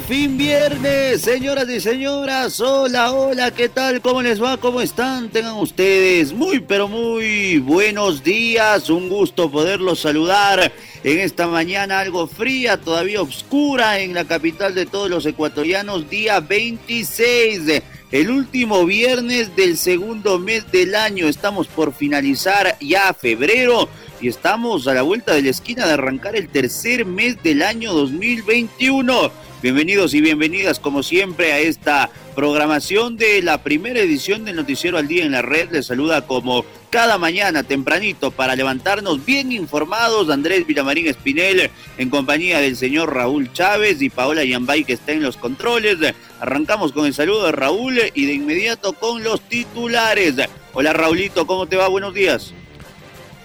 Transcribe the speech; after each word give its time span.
Fin 0.00 0.36
viernes, 0.36 1.22
señoras 1.22 1.68
y 1.68 1.80
señoras, 1.80 2.60
hola, 2.60 3.12
hola, 3.12 3.52
¿qué 3.52 3.68
tal? 3.68 4.00
¿Cómo 4.00 4.22
les 4.22 4.42
va? 4.42 4.56
¿Cómo 4.56 4.80
están? 4.80 5.28
Tengan 5.28 5.54
ustedes 5.54 6.32
muy, 6.32 6.58
pero 6.60 6.88
muy 6.88 7.58
buenos 7.58 8.24
días, 8.24 8.90
un 8.90 9.08
gusto 9.08 9.50
poderlos 9.50 10.00
saludar 10.00 10.72
en 11.04 11.20
esta 11.20 11.46
mañana 11.46 12.00
algo 12.00 12.26
fría, 12.26 12.76
todavía 12.76 13.22
oscura 13.22 14.00
en 14.00 14.14
la 14.14 14.24
capital 14.24 14.74
de 14.74 14.84
todos 14.84 15.08
los 15.08 15.26
ecuatorianos, 15.26 16.10
día 16.10 16.40
26 16.40 17.82
el 18.10 18.30
último 18.30 18.84
viernes 18.84 19.56
del 19.56 19.76
segundo 19.76 20.38
mes 20.38 20.70
del 20.70 20.94
año. 20.94 21.28
Estamos 21.28 21.66
por 21.66 21.92
finalizar 21.92 22.76
ya 22.80 23.12
febrero 23.14 23.88
y 24.20 24.28
estamos 24.28 24.86
a 24.86 24.94
la 24.94 25.02
vuelta 25.02 25.34
de 25.34 25.42
la 25.42 25.50
esquina 25.50 25.86
de 25.86 25.94
arrancar 25.94 26.36
el 26.36 26.48
tercer 26.48 27.06
mes 27.06 27.42
del 27.42 27.62
año 27.62 27.92
2021. 27.92 29.32
Bienvenidos 29.64 30.12
y 30.12 30.20
bienvenidas 30.20 30.78
como 30.78 31.02
siempre 31.02 31.54
a 31.54 31.58
esta 31.58 32.10
programación 32.34 33.16
de 33.16 33.40
la 33.40 33.62
primera 33.62 33.98
edición 33.98 34.44
del 34.44 34.56
Noticiero 34.56 34.98
al 34.98 35.08
Día 35.08 35.24
en 35.24 35.32
la 35.32 35.40
Red. 35.40 35.70
Les 35.70 35.86
saluda 35.86 36.26
como 36.26 36.66
cada 36.90 37.16
mañana 37.16 37.62
tempranito 37.62 38.30
para 38.30 38.56
levantarnos 38.56 39.24
bien 39.24 39.52
informados 39.52 40.28
Andrés 40.28 40.66
Villamarín 40.66 41.06
Espinel 41.06 41.70
en 41.96 42.10
compañía 42.10 42.60
del 42.60 42.76
señor 42.76 43.14
Raúl 43.14 43.54
Chávez 43.54 44.02
y 44.02 44.10
Paola 44.10 44.44
Yambay 44.44 44.84
que 44.84 44.92
está 44.92 45.12
en 45.12 45.22
los 45.22 45.38
controles. 45.38 45.96
Arrancamos 46.40 46.92
con 46.92 47.06
el 47.06 47.14
saludo 47.14 47.46
de 47.46 47.52
Raúl 47.52 47.98
y 48.12 48.26
de 48.26 48.34
inmediato 48.34 48.92
con 48.92 49.24
los 49.24 49.40
titulares. 49.48 50.34
Hola 50.74 50.92
Raulito, 50.92 51.46
¿cómo 51.46 51.64
te 51.64 51.76
va? 51.76 51.88
Buenos 51.88 52.12
días. 52.12 52.52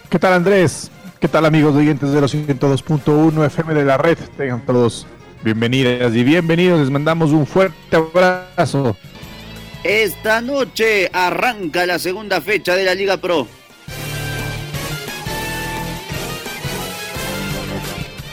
¿Qué 0.09 0.19
tal 0.19 0.33
Andrés? 0.33 0.91
¿Qué 1.21 1.29
tal 1.29 1.45
amigos 1.45 1.77
oyentes 1.77 2.11
de 2.11 2.19
los 2.19 2.35
102.1 2.35 3.45
FM 3.45 3.73
de 3.73 3.85
la 3.85 3.97
red? 3.97 4.17
Tengan 4.35 4.65
todos 4.65 5.07
Bienvenidas 5.41 6.13
y 6.15 6.23
bienvenidos, 6.25 6.81
les 6.81 6.89
mandamos 6.89 7.31
un 7.31 7.47
fuerte 7.47 7.95
abrazo. 7.95 8.97
Esta 9.85 10.41
noche 10.41 11.09
arranca 11.13 11.85
la 11.85 11.97
segunda 11.97 12.41
fecha 12.41 12.75
de 12.75 12.83
la 12.83 12.93
Liga 12.93 13.15
Pro. 13.15 13.47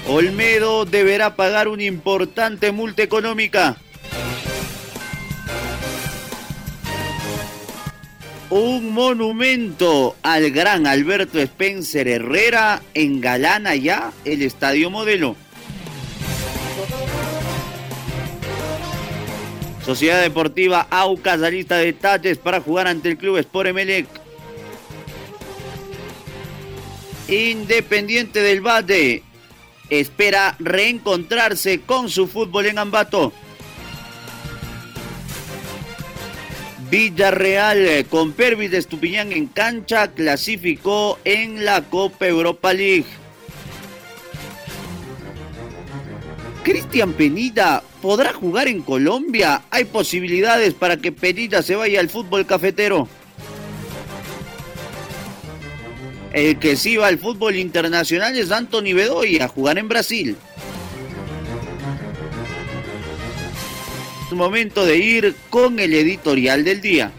Olmedo 0.09 0.85
deberá 0.85 1.37
pagar 1.37 1.69
una 1.69 1.85
importante 1.85 2.73
multa 2.73 3.05
económica. 3.05 3.77
Un 8.51 8.93
monumento 8.93 10.17
al 10.23 10.51
gran 10.51 10.89
Alberto 10.89 11.39
Spencer 11.39 12.09
Herrera 12.09 12.83
engalana 12.95 13.77
ya 13.77 14.13
el 14.25 14.43
Estadio 14.43 14.91
Modelo. 14.91 15.37
Sociedad 19.87 20.21
Deportiva 20.21 20.89
Aucas, 20.91 21.39
la 21.39 21.49
lista 21.49 21.77
de 21.77 21.87
detalles 21.87 22.39
para 22.39 22.61
jugar 22.61 22.89
ante 22.89 23.09
el 23.09 23.17
club 23.17 23.37
Sport 23.39 23.69
Emelec. 23.69 24.09
Independiente 27.29 28.43
del 28.43 28.67
Valle 28.67 29.23
espera 29.89 30.57
reencontrarse 30.59 31.83
con 31.83 32.09
su 32.11 32.27
fútbol 32.27 32.67
en 32.67 32.79
Ambato. 32.81 33.33
Villarreal 36.91 38.07
con 38.11 38.33
Pervis 38.33 38.73
de 38.73 38.79
Estupiñán 38.79 39.31
en 39.31 39.47
cancha 39.47 40.09
clasificó 40.09 41.21
en 41.25 41.65
la 41.65 41.83
Copa 41.83 42.27
Europa 42.27 42.73
League. 42.73 43.07
Cristian 46.65 47.13
Penida 47.13 47.85
podrá 48.07 48.33
jugar 48.33 48.69
en 48.69 48.83
Colombia. 48.83 49.63
Hay 49.69 49.85
posibilidades 49.85 50.75
para 50.75 50.97
que 50.97 51.11
Penida 51.11 51.61
se 51.61 51.75
vaya 51.75 51.99
al 51.99 52.09
fútbol 52.09 52.47
cafetero. 52.47 53.09
El 56.33 56.57
que 56.61 56.77
sí 56.77 56.97
va 56.97 57.09
al 57.09 57.19
fútbol 57.19 57.57
internacional 57.57 58.39
es 58.39 58.53
Anthony 58.53 58.95
Bedoya 58.95 59.47
a 59.47 59.49
jugar 59.49 59.77
en 59.79 59.89
Brasil. 59.89 60.37
Es 64.25 64.37
momento 64.37 64.87
de 64.87 64.99
ir 64.99 65.35
con 65.51 65.81
el 65.81 65.93
editorial 65.93 66.63
del 66.63 66.81
día. 66.81 67.11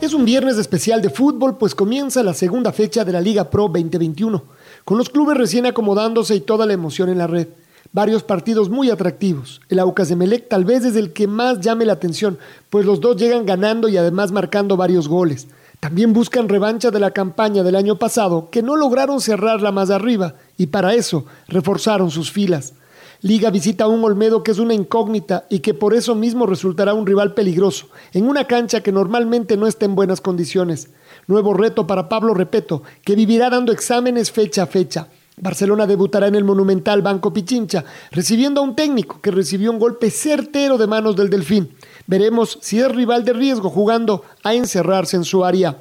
Es 0.00 0.14
un 0.14 0.24
viernes 0.24 0.58
especial 0.58 1.00
de 1.00 1.10
fútbol, 1.10 1.58
pues 1.58 1.76
comienza 1.76 2.24
la 2.24 2.34
segunda 2.34 2.72
fecha 2.72 3.04
de 3.04 3.12
la 3.12 3.20
Liga 3.20 3.50
Pro 3.50 3.68
2021, 3.68 4.42
con 4.84 4.98
los 4.98 5.10
clubes 5.10 5.36
recién 5.36 5.64
acomodándose 5.66 6.34
y 6.34 6.40
toda 6.40 6.66
la 6.66 6.72
emoción 6.72 7.08
en 7.08 7.18
la 7.18 7.28
red 7.28 7.46
varios 7.94 8.24
partidos 8.24 8.68
muy 8.68 8.90
atractivos. 8.90 9.62
El 9.68 9.78
Aucas 9.78 10.08
de 10.08 10.16
Melec 10.16 10.48
tal 10.48 10.64
vez 10.64 10.84
es 10.84 10.96
el 10.96 11.12
que 11.12 11.28
más 11.28 11.60
llame 11.60 11.86
la 11.86 11.94
atención, 11.94 12.38
pues 12.68 12.84
los 12.84 13.00
dos 13.00 13.16
llegan 13.16 13.46
ganando 13.46 13.88
y 13.88 13.96
además 13.96 14.32
marcando 14.32 14.76
varios 14.76 15.08
goles. 15.08 15.46
También 15.78 16.12
buscan 16.12 16.48
revancha 16.48 16.90
de 16.90 16.98
la 16.98 17.12
campaña 17.12 17.62
del 17.62 17.76
año 17.76 17.96
pasado, 17.96 18.48
que 18.50 18.62
no 18.62 18.74
lograron 18.74 19.20
cerrarla 19.20 19.70
más 19.70 19.90
arriba, 19.90 20.34
y 20.58 20.66
para 20.66 20.94
eso 20.94 21.24
reforzaron 21.46 22.10
sus 22.10 22.32
filas. 22.32 22.74
Liga 23.20 23.50
visita 23.50 23.84
a 23.84 23.88
un 23.88 24.02
Olmedo 24.02 24.42
que 24.42 24.50
es 24.50 24.58
una 24.58 24.74
incógnita 24.74 25.46
y 25.48 25.60
que 25.60 25.72
por 25.72 25.94
eso 25.94 26.16
mismo 26.16 26.46
resultará 26.46 26.94
un 26.94 27.06
rival 27.06 27.32
peligroso, 27.32 27.88
en 28.12 28.26
una 28.26 28.46
cancha 28.46 28.82
que 28.82 28.92
normalmente 28.92 29.56
no 29.56 29.68
está 29.68 29.84
en 29.84 29.94
buenas 29.94 30.20
condiciones. 30.20 30.90
Nuevo 31.28 31.54
reto 31.54 31.86
para 31.86 32.08
Pablo 32.08 32.34
Repeto, 32.34 32.82
que 33.04 33.14
vivirá 33.14 33.50
dando 33.50 33.72
exámenes 33.72 34.32
fecha 34.32 34.64
a 34.64 34.66
fecha. 34.66 35.08
Barcelona 35.36 35.86
debutará 35.86 36.28
en 36.28 36.36
el 36.36 36.44
monumental 36.44 37.02
Banco 37.02 37.32
Pichincha, 37.32 37.84
recibiendo 38.12 38.60
a 38.60 38.64
un 38.64 38.76
técnico 38.76 39.20
que 39.20 39.32
recibió 39.32 39.70
un 39.72 39.80
golpe 39.80 40.10
certero 40.10 40.78
de 40.78 40.86
manos 40.86 41.16
del 41.16 41.28
Delfín. 41.28 41.70
Veremos 42.06 42.58
si 42.60 42.78
es 42.78 42.88
rival 42.90 43.24
de 43.24 43.32
riesgo 43.32 43.68
jugando 43.68 44.24
a 44.44 44.54
encerrarse 44.54 45.16
en 45.16 45.24
su 45.24 45.44
área. 45.44 45.78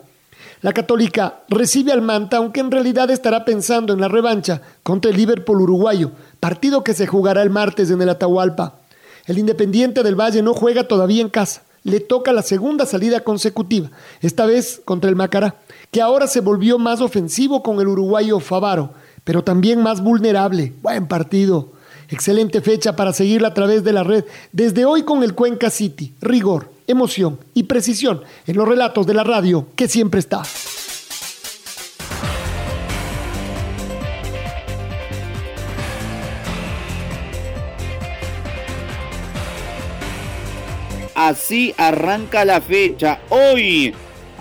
La 0.62 0.74
Católica 0.74 1.41
recibe 1.50 1.91
al 1.91 2.02
Manta, 2.02 2.38
aunque 2.38 2.62
en 2.62 2.72
realidad 2.72 3.12
estará 3.12 3.46
pensando 3.46 3.94
en 3.94 4.02
la 4.02 4.08
revancha 4.08 4.62
contra 4.81 5.12
el 5.12 5.18
Liverpool 5.18 5.62
uruguayo, 5.62 6.12
partido 6.40 6.84
que 6.84 6.94
se 6.94 7.06
jugará 7.06 7.44
el 7.44 7.50
martes 7.50 7.91
en 7.91 8.02
el 8.02 8.09
Atahualpa. 8.09 8.80
El 9.28 9.38
Independiente 9.38 10.02
del 10.02 10.20
Valle 10.20 10.41
no 10.41 10.53
juega 10.53 10.88
todavía 10.88 11.22
en 11.22 11.30
casa. 11.30 11.64
Le 11.84 12.00
toca 12.00 12.31
la 12.31 12.41
segunda 12.41 12.85
salida 12.85 13.20
consecutiva, 13.20 13.91
esta 14.22 14.46
vez 14.46 14.81
contra 14.85 15.09
el 15.09 15.18
Macará, 15.18 15.56
que 15.91 16.02
ahora 16.02 16.28
se 16.28 16.40
volvió 16.40 16.80
más 16.80 17.02
ofensivo 17.02 17.62
con 17.62 17.81
el 17.81 17.90
uruguayo 17.90 18.40
Favaro 18.40 18.94
pero 19.23 19.44
también 19.44 19.81
más 19.81 20.01
vulnerable. 20.01 20.73
Buen 20.81 21.07
partido. 21.07 21.72
Excelente 22.09 22.61
fecha 22.61 22.96
para 22.96 23.14
seguirla 23.14 23.49
a 23.49 23.53
través 23.53 23.84
de 23.84 23.93
la 23.93 24.03
red. 24.03 24.25
Desde 24.52 24.85
hoy 24.85 25.03
con 25.03 25.23
el 25.23 25.34
Cuenca 25.34 25.70
City. 25.70 26.14
Rigor, 26.22 26.70
emoción 26.87 27.40
y 27.53 27.64
precisión 27.64 28.22
en 28.46 28.58
los 28.58 28.67
relatos 28.67 29.08
de 29.08 29.14
la 29.14 29.23
radio 29.23 29.67
que 29.75 29.87
siempre 29.87 30.20
está. 30.20 30.43
Así 41.16 41.73
arranca 41.78 42.43
la 42.43 42.59
fecha. 42.59 43.22
Hoy 43.29 43.93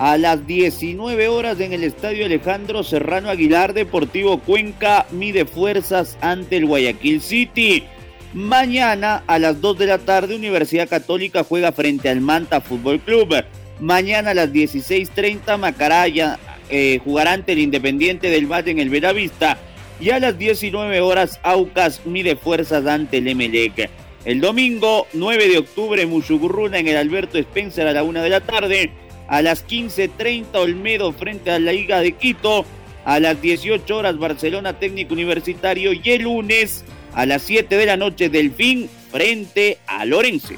a 0.03 0.17
las 0.17 0.45
19 0.45 1.29
horas 1.29 1.61
en 1.61 1.71
el 1.71 1.85
Estadio 1.85 2.25
Alejandro 2.25 2.83
Serrano 2.83 3.29
Aguilar 3.29 3.73
Deportivo 3.73 4.37
Cuenca 4.37 5.05
mide 5.11 5.45
fuerzas 5.45 6.17
ante 6.19 6.57
el 6.57 6.65
Guayaquil 6.65 7.21
City. 7.21 7.85
Mañana 8.33 9.23
a 9.27 9.39
las 9.39 9.61
2 9.61 9.77
de 9.77 9.85
la 9.85 9.99
tarde 9.99 10.35
Universidad 10.35 10.89
Católica 10.89 11.45
juega 11.45 11.71
frente 11.71 12.09
al 12.09 12.19
Manta 12.19 12.59
Fútbol 12.59 12.99
Club. 12.99 13.45
Mañana 13.79 14.31
a 14.31 14.33
las 14.33 14.51
16.30 14.51 15.57
Macaraya 15.57 16.37
eh, 16.69 16.99
jugará 17.01 17.31
ante 17.31 17.53
el 17.53 17.59
Independiente 17.59 18.29
del 18.29 18.51
Valle 18.51 18.71
en 18.71 18.79
el 18.79 18.89
Veravista. 18.89 19.57
y 20.01 20.09
a 20.09 20.19
las 20.19 20.37
19 20.37 20.99
horas 20.99 21.39
Aucas 21.43 22.05
mide 22.05 22.35
fuerzas 22.35 22.85
ante 22.87 23.19
el 23.19 23.29
Emelec. 23.29 23.89
El 24.25 24.41
domingo 24.41 25.07
9 25.13 25.47
de 25.47 25.59
octubre 25.59 26.05
Mushugurruna 26.05 26.79
en 26.79 26.89
el 26.89 26.97
Alberto 26.97 27.37
Spencer 27.37 27.87
a 27.87 27.93
la 27.93 28.03
1 28.03 28.21
de 28.21 28.29
la 28.29 28.41
tarde. 28.41 28.91
A 29.27 29.41
las 29.41 29.65
15.30 29.67 30.55
Olmedo 30.55 31.11
frente 31.13 31.51
a 31.51 31.59
la 31.59 31.71
Liga 31.71 31.99
de 31.99 32.13
Quito. 32.13 32.65
A 33.05 33.19
las 33.19 33.41
18 33.41 33.95
horas 33.95 34.17
Barcelona 34.17 34.79
Técnico 34.79 35.13
Universitario 35.13 35.91
y 35.91 36.01
el 36.05 36.23
lunes 36.23 36.85
a 37.13 37.25
las 37.25 37.41
7 37.43 37.75
de 37.75 37.85
la 37.85 37.97
noche 37.97 38.29
Delfín 38.29 38.89
frente 39.11 39.77
a 39.87 40.05
Lorense. 40.05 40.57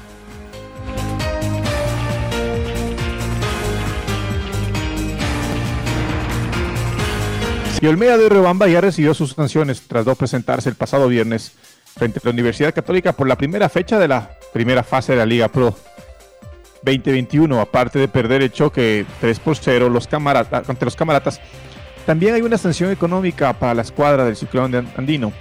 Si 7.78 7.86
Olmeda 7.86 8.16
de 8.16 8.28
Rebamba 8.30 8.68
ya 8.68 8.80
recibió 8.80 9.12
sus 9.12 9.32
sanciones 9.32 9.82
tras 9.86 10.06
no 10.06 10.14
presentarse 10.14 10.70
el 10.70 10.76
pasado 10.76 11.08
viernes 11.08 11.52
frente 11.94 12.20
a 12.20 12.22
la 12.24 12.30
Universidad 12.30 12.74
Católica 12.74 13.12
por 13.12 13.28
la 13.28 13.36
primera 13.36 13.68
fecha 13.68 13.98
de 13.98 14.08
la 14.08 14.30
primera 14.54 14.82
fase 14.82 15.12
de 15.12 15.18
la 15.18 15.26
Liga 15.26 15.48
Pro 15.48 15.76
2021, 16.86 17.60
aparte 17.60 17.98
de 17.98 18.08
perder 18.08 18.42
el 18.42 18.52
choque 18.52 19.04
3 19.20 19.38
por 19.40 19.56
0 19.56 19.88
los 19.88 20.06
camaratas, 20.06 20.68
ante 20.68 20.84
los 20.84 20.96
camaratas, 20.96 21.40
también 22.06 22.34
hay 22.34 22.42
una 22.42 22.56
sanción 22.56 22.92
económica 22.92 23.52
para 23.52 23.74
la 23.74 23.82
escuadra 23.82 24.24
del 24.24 24.36
ciclón 24.36 24.88
andino. 24.96 25.32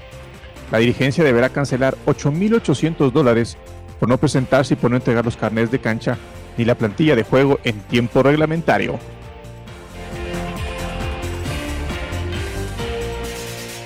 La 0.71 0.79
dirigencia 0.79 1.23
deberá 1.23 1.49
cancelar 1.49 1.95
8.800 2.07 3.11
dólares 3.11 3.57
por 3.99 4.09
no 4.09 4.17
presentarse 4.17 4.73
y 4.73 4.77
por 4.77 4.89
no 4.89 4.97
entregar 4.97 5.23
los 5.23 5.37
carnets 5.37 5.71
de 5.71 5.79
cancha 5.79 6.17
ni 6.57 6.65
la 6.65 6.75
plantilla 6.75 7.15
de 7.15 7.23
juego 7.23 7.59
en 7.63 7.79
tiempo 7.81 8.23
reglamentario. 8.23 8.99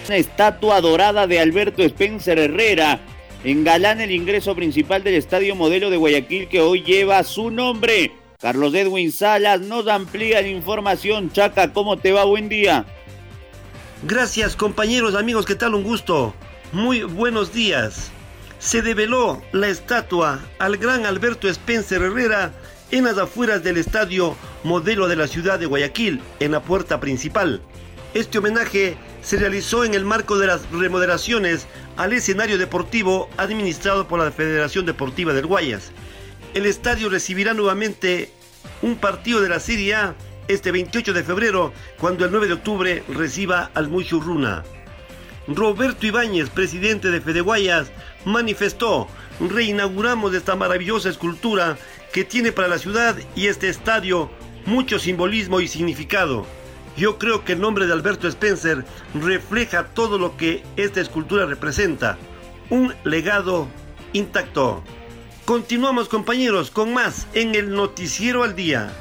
Una 0.08 0.16
estatua 0.16 0.82
dorada 0.82 1.28
de 1.28 1.40
Alberto 1.40 1.84
Spencer 1.84 2.40
Herrera 2.40 3.00
engalana 3.44 4.04
el 4.04 4.12
ingreso 4.12 4.56
principal 4.56 5.04
del 5.04 5.16
Estadio 5.16 5.56
Modelo 5.56 5.90
de 5.90 5.98
Guayaquil 5.98 6.48
que 6.48 6.62
hoy 6.62 6.84
lleva 6.84 7.24
su 7.24 7.52
nombre. 7.52 8.12
Carlos 8.40 8.74
Edwin 8.74 9.12
Salas 9.12 9.62
nos 9.62 9.88
amplía 9.88 10.42
la 10.42 10.48
información. 10.48 11.32
Chaca, 11.32 11.74
¿cómo 11.74 11.98
te 11.98 12.12
va? 12.12 12.24
Buen 12.24 12.50
día. 12.50 12.86
Gracias 14.04 14.56
compañeros, 14.56 15.16
amigos, 15.16 15.46
¿qué 15.46 15.56
tal? 15.56 15.76
Un 15.76 15.84
gusto. 15.84 16.34
Muy 16.72 17.04
buenos 17.04 17.54
días. 17.54 18.12
Se 18.60 18.82
develó 18.82 19.42
la 19.52 19.68
estatua 19.68 20.40
al 20.58 20.78
gran 20.78 21.06
Alberto 21.06 21.50
Spencer 21.50 22.02
Herrera 22.02 22.54
en 22.92 23.06
las 23.06 23.18
afueras 23.18 23.64
del 23.64 23.78
Estadio 23.78 24.36
Modelo 24.64 25.08
de 25.08 25.16
la 25.16 25.28
ciudad 25.28 25.60
de 25.60 25.66
Guayaquil, 25.66 26.22
en 26.40 26.52
la 26.52 26.62
puerta 26.62 27.00
principal. 27.00 27.62
Este 28.14 28.40
homenaje 28.40 28.98
se 29.22 29.38
realizó 29.38 29.84
en 29.84 29.94
el 29.94 30.06
marco 30.06 30.38
de 30.38 30.48
las 30.48 30.70
remodelaciones 30.72 31.68
al 31.98 32.14
escenario 32.14 32.58
deportivo 32.58 33.30
administrado 33.38 34.08
por 34.08 34.20
la 34.20 34.32
Federación 34.32 34.86
Deportiva 34.86 35.34
del 35.34 35.46
Guayas. 35.46 35.92
El 36.54 36.66
estadio 36.66 37.10
recibirá 37.10 37.54
nuevamente 37.54 38.32
un 38.82 38.96
partido 38.96 39.42
de 39.42 39.50
la 39.50 39.60
Serie 39.60 39.96
A 39.96 40.16
este 40.48 40.72
28 40.72 41.14
de 41.14 41.24
febrero, 41.24 41.74
cuando 42.00 42.26
el 42.26 42.32
9 42.32 42.48
de 42.48 42.54
octubre 42.54 43.04
reciba 43.10 43.70
al 43.76 43.88
Muchurruna. 43.88 44.64
Roberto 45.48 46.08
Ibáñez, 46.08 46.50
presidente 46.50 47.12
de 47.12 47.22
Fede 47.22 47.42
Guayas, 47.42 47.92
manifestó, 48.26 49.08
reinauguramos 49.40 50.34
esta 50.34 50.56
maravillosa 50.56 51.10
escultura 51.10 51.78
que 52.12 52.24
tiene 52.24 52.52
para 52.52 52.68
la 52.68 52.80
ciudad 52.80 53.16
y 53.36 53.48
este 53.48 53.70
estadio 53.70 54.32
mucho 54.66 55.00
simbolismo 55.00 55.62
y 55.62 55.68
significado. 55.68 56.46
Yo 57.00 57.18
creo 57.18 57.46
que 57.46 57.54
el 57.54 57.62
nombre 57.62 57.88
de 57.88 57.94
Alberto 57.94 58.28
Spencer 58.28 58.84
refleja 59.14 59.86
todo 59.86 60.18
lo 60.18 60.36
que 60.36 60.66
esta 60.76 61.00
escultura 61.00 61.46
representa. 61.46 62.18
Un 62.70 62.94
legado 63.06 63.70
intacto. 64.12 64.84
Continuamos 65.46 66.10
compañeros 66.10 66.72
con 66.72 66.94
más 66.94 67.26
en 67.34 67.56
el 67.56 67.72
Noticiero 67.72 68.44
al 68.44 68.54
Día. 68.54 68.92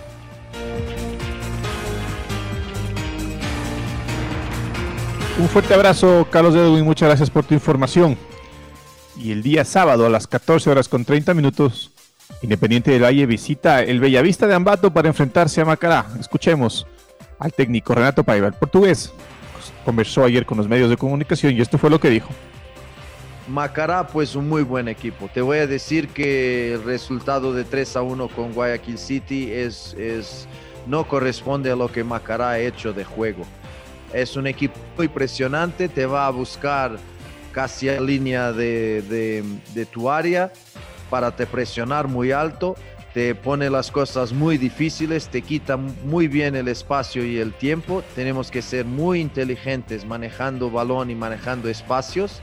Un 5.41 5.49
fuerte 5.49 5.75
abrazo, 5.75 6.29
Carlos 6.31 6.55
Edwin, 6.55 6.85
muchas 6.85 7.09
gracias 7.09 7.31
por 7.31 7.47
tu 7.47 7.55
información. 7.55 8.17
Y 9.17 9.33
el 9.33 9.43
día 9.43 9.65
sábado 9.65 10.07
a 10.07 10.09
las 10.09 10.29
14 10.29 10.71
horas 10.71 10.89
con 10.89 11.05
30 11.05 11.35
minutos, 11.35 11.91
Independiente 12.43 12.93
del 12.93 13.03
Valle 13.03 13.27
visita 13.27 13.83
el 13.83 13.99
Bellavista 13.99 14.47
de 14.47 14.55
Ambato 14.55 14.93
para 14.93 15.09
enfrentarse 15.09 15.61
a 15.61 15.65
Macará. 15.65 16.07
Escuchemos 16.21 16.87
al 17.39 17.53
técnico 17.53 17.95
Renato 17.95 18.25
Paiva, 18.25 18.47
el 18.47 18.55
portugués. 18.55 19.13
Conversó 19.85 20.25
ayer 20.25 20.45
con 20.45 20.59
los 20.59 20.69
medios 20.69 20.91
de 20.91 20.97
comunicación 20.97 21.55
y 21.55 21.61
esto 21.61 21.79
fue 21.79 21.91
lo 21.91 22.01
que 22.01 22.11
dijo. 22.11 22.31
Macará, 23.49 24.07
pues 24.07 24.35
un 24.35 24.49
muy 24.49 24.63
buen 24.63 24.89
equipo. 24.89 25.31
Te 25.33 25.41
voy 25.41 25.59
a 25.59 25.67
decir 25.67 26.09
que 26.09 26.75
el 26.75 26.85
resultado 26.85 27.55
de 27.55 27.65
3 27.65 27.97
a 27.97 28.03
1 28.03 28.29
con 28.29 28.53
Guayaquil 28.53 28.99
City 28.99 29.51
es, 29.51 29.95
es, 29.95 30.47
no 30.87 31.09
corresponde 31.09 31.71
a 31.71 31.77
lo 31.77 31.91
que 31.91 32.05
Macará 32.05 32.51
ha 32.51 32.59
hecho 32.59 32.93
de 32.93 33.05
juego. 33.05 33.45
Es 34.13 34.37
un 34.37 34.47
equipo 34.47 34.79
muy 34.97 35.09
presionante, 35.09 35.89
te 35.89 36.05
va 36.05 36.27
a 36.27 36.31
buscar 36.31 36.99
casi 37.53 37.89
a 37.89 38.01
línea 38.01 38.53
de, 38.53 39.03
de, 39.03 39.45
de 39.75 39.87
tu 39.87 40.11
área 40.11 40.53
para 41.09 41.35
te 41.35 41.47
presionar 41.47 42.07
muy 42.07 42.33
alto 42.33 42.77
te 43.19 43.35
pone 43.35 43.69
las 43.69 43.91
cosas 43.91 44.33
muy 44.33 44.59
difíciles, 44.59 45.27
te 45.27 45.43
quita 45.43 45.77
muy 45.77 46.29
bien 46.29 46.55
el 46.55 46.69
espacio 46.69 47.25
y 47.25 47.39
el 47.39 47.53
tiempo. 47.53 48.05
Tenemos 48.15 48.49
que 48.49 48.63
ser 48.63 48.85
muy 48.85 49.19
inteligentes 49.21 50.05
manejando 50.05 50.71
balón 50.71 51.11
y 51.11 51.17
manejando 51.17 51.69
espacios. 51.69 52.41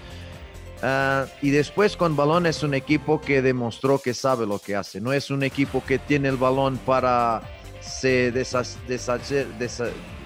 Uh, 0.83 1.29
y 1.41 1.51
después 1.51 1.95
con 1.95 2.17
balón 2.17 2.45
es 2.45 2.61
un 2.61 2.73
equipo 2.73 3.21
que 3.21 3.41
demostró 3.41 3.99
que 3.99 4.13
sabe 4.13 4.45
lo 4.45 4.59
que 4.59 4.75
hace. 4.75 4.99
No 4.99 5.13
es 5.13 5.31
un 5.31 5.43
equipo 5.43 5.81
que 5.81 5.97
tiene 5.97 6.27
el 6.27 6.35
balón 6.35 6.77
para 6.79 7.41
se 7.79 8.33
deshacer, 8.33 9.47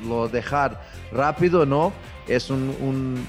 lo 0.04 0.30
dejar 0.30 0.81
rápido, 1.12 1.68
no. 1.68 1.94
Es 2.28 2.50
un, 2.50 2.75
un 2.81 3.28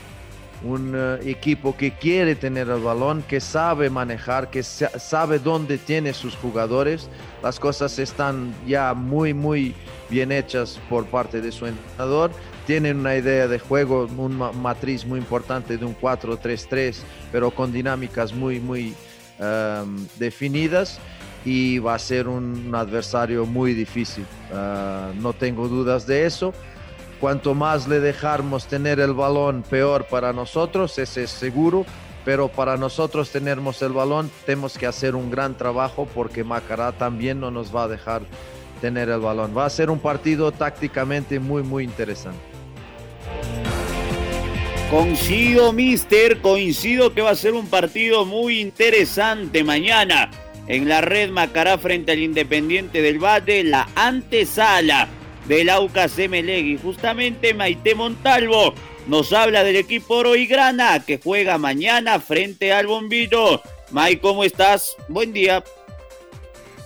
un 0.63 0.93
eh, 0.95 1.19
equipo 1.31 1.77
que 1.77 1.93
quiere 1.93 2.35
tener 2.35 2.69
el 2.69 2.81
balón, 2.81 3.23
que 3.23 3.41
sabe 3.41 3.91
manejar, 3.91 4.51
que 4.51 4.63
sabe 4.63 5.39
dónde 5.39 5.79
tiene 5.79 6.13
sus 6.13 6.37
jugadores. 6.37 7.09
Las 7.43 7.59
cosas 7.59 7.99
están 7.99 8.55
ya 8.67 8.95
muy, 8.95 9.33
muy 9.35 9.75
bien 10.09 10.33
hechas 10.33 10.79
por 10.89 11.07
parte 11.07 11.41
de 11.41 11.53
su 11.53 11.67
entrenador. 11.67 12.31
Tienen 12.67 12.99
una 12.99 13.17
idea 13.17 13.49
de 13.49 13.59
juego, 13.59 14.07
una 14.17 14.53
matriz 14.53 15.05
muy 15.07 15.19
importante 15.19 15.77
de 15.77 15.85
un 15.85 15.97
4-3-3, 15.97 16.97
pero 17.33 17.51
con 17.51 17.73
dinámicas 17.73 18.33
muy, 18.33 18.61
muy 18.61 18.95
um, 19.39 20.07
definidas 20.19 21.01
y 21.45 21.79
va 21.79 21.95
a 21.95 21.99
ser 21.99 22.29
un, 22.29 22.73
adversario 22.75 23.47
muy 23.47 23.75
difícil. 23.75 24.27
Uh, 24.53 25.15
no 25.21 25.33
tengo 25.33 25.69
dudas 25.69 26.07
de 26.07 26.27
eso. 26.27 26.53
Cuanto 27.21 27.55
más 27.55 27.87
le 27.87 28.01
dejamos 28.01 28.67
tener 28.67 28.99
el 28.99 29.13
balón, 29.13 29.63
peor 29.63 30.07
para 30.07 30.33
nosotros, 30.33 30.99
ese 30.99 31.25
es 31.25 31.31
seguro. 31.31 31.85
Pero 32.25 32.49
para 32.49 32.77
nosotros 32.77 33.31
tenemos 33.31 33.81
el 33.83 33.93
balón, 33.93 34.31
tenemos 34.45 34.77
que 34.77 34.87
hacer 34.87 35.15
un 35.15 35.31
gran 35.31 35.57
trabajo 35.57 36.07
porque 36.15 36.45
Macará 36.45 36.93
también 36.93 37.41
no 37.41 37.51
nos 37.51 37.75
va 37.75 37.85
a 37.85 37.89
dejar 37.89 38.23
tener 38.81 39.09
el 39.09 39.21
balón. 39.21 39.57
Va 39.57 39.67
a 39.67 39.71
ser 39.71 39.91
un 39.91 39.99
partido 39.99 40.53
tácticamente 40.53 41.39
muy, 41.39 41.63
muy 41.63 41.85
interesante. 41.85 42.39
Coincido, 44.91 45.73
mister, 45.73 46.41
coincido 46.41 47.15
que 47.15 47.23
va 47.23 47.31
a 47.31 47.37
ser 47.37 47.53
un 47.53 47.69
partido 47.69 48.25
muy 48.25 48.61
interesante 48.61 49.63
mañana 49.63 50.31
en 50.67 50.89
la 50.89 51.01
red 51.01 51.31
Macará 51.31 51.79
frente 51.79 52.13
al 52.13 52.19
Independiente 52.19 53.01
del 53.03 53.23
Valle, 53.23 53.63
la 53.65 53.89
antesala 53.95 55.09
del 55.47 55.71
Aucas 55.71 56.19
Y 56.19 56.79
Justamente 56.83 57.55
Maite 57.55 57.95
Montalvo 57.95 58.75
nos 59.07 59.33
habla 59.33 59.65
del 59.65 59.77
equipo 59.77 60.17
Oro 60.17 60.37
y 60.37 60.47
Grana 60.47 61.05
que 61.05 61.19
juega 61.23 61.59
mañana 61.59 62.21
frente 62.21 62.73
al 62.73 62.87
Bombillo. 62.87 63.61
May, 63.91 64.17
¿cómo 64.17 64.45
estás? 64.45 64.97
Buen 65.09 65.33
día. 65.33 65.65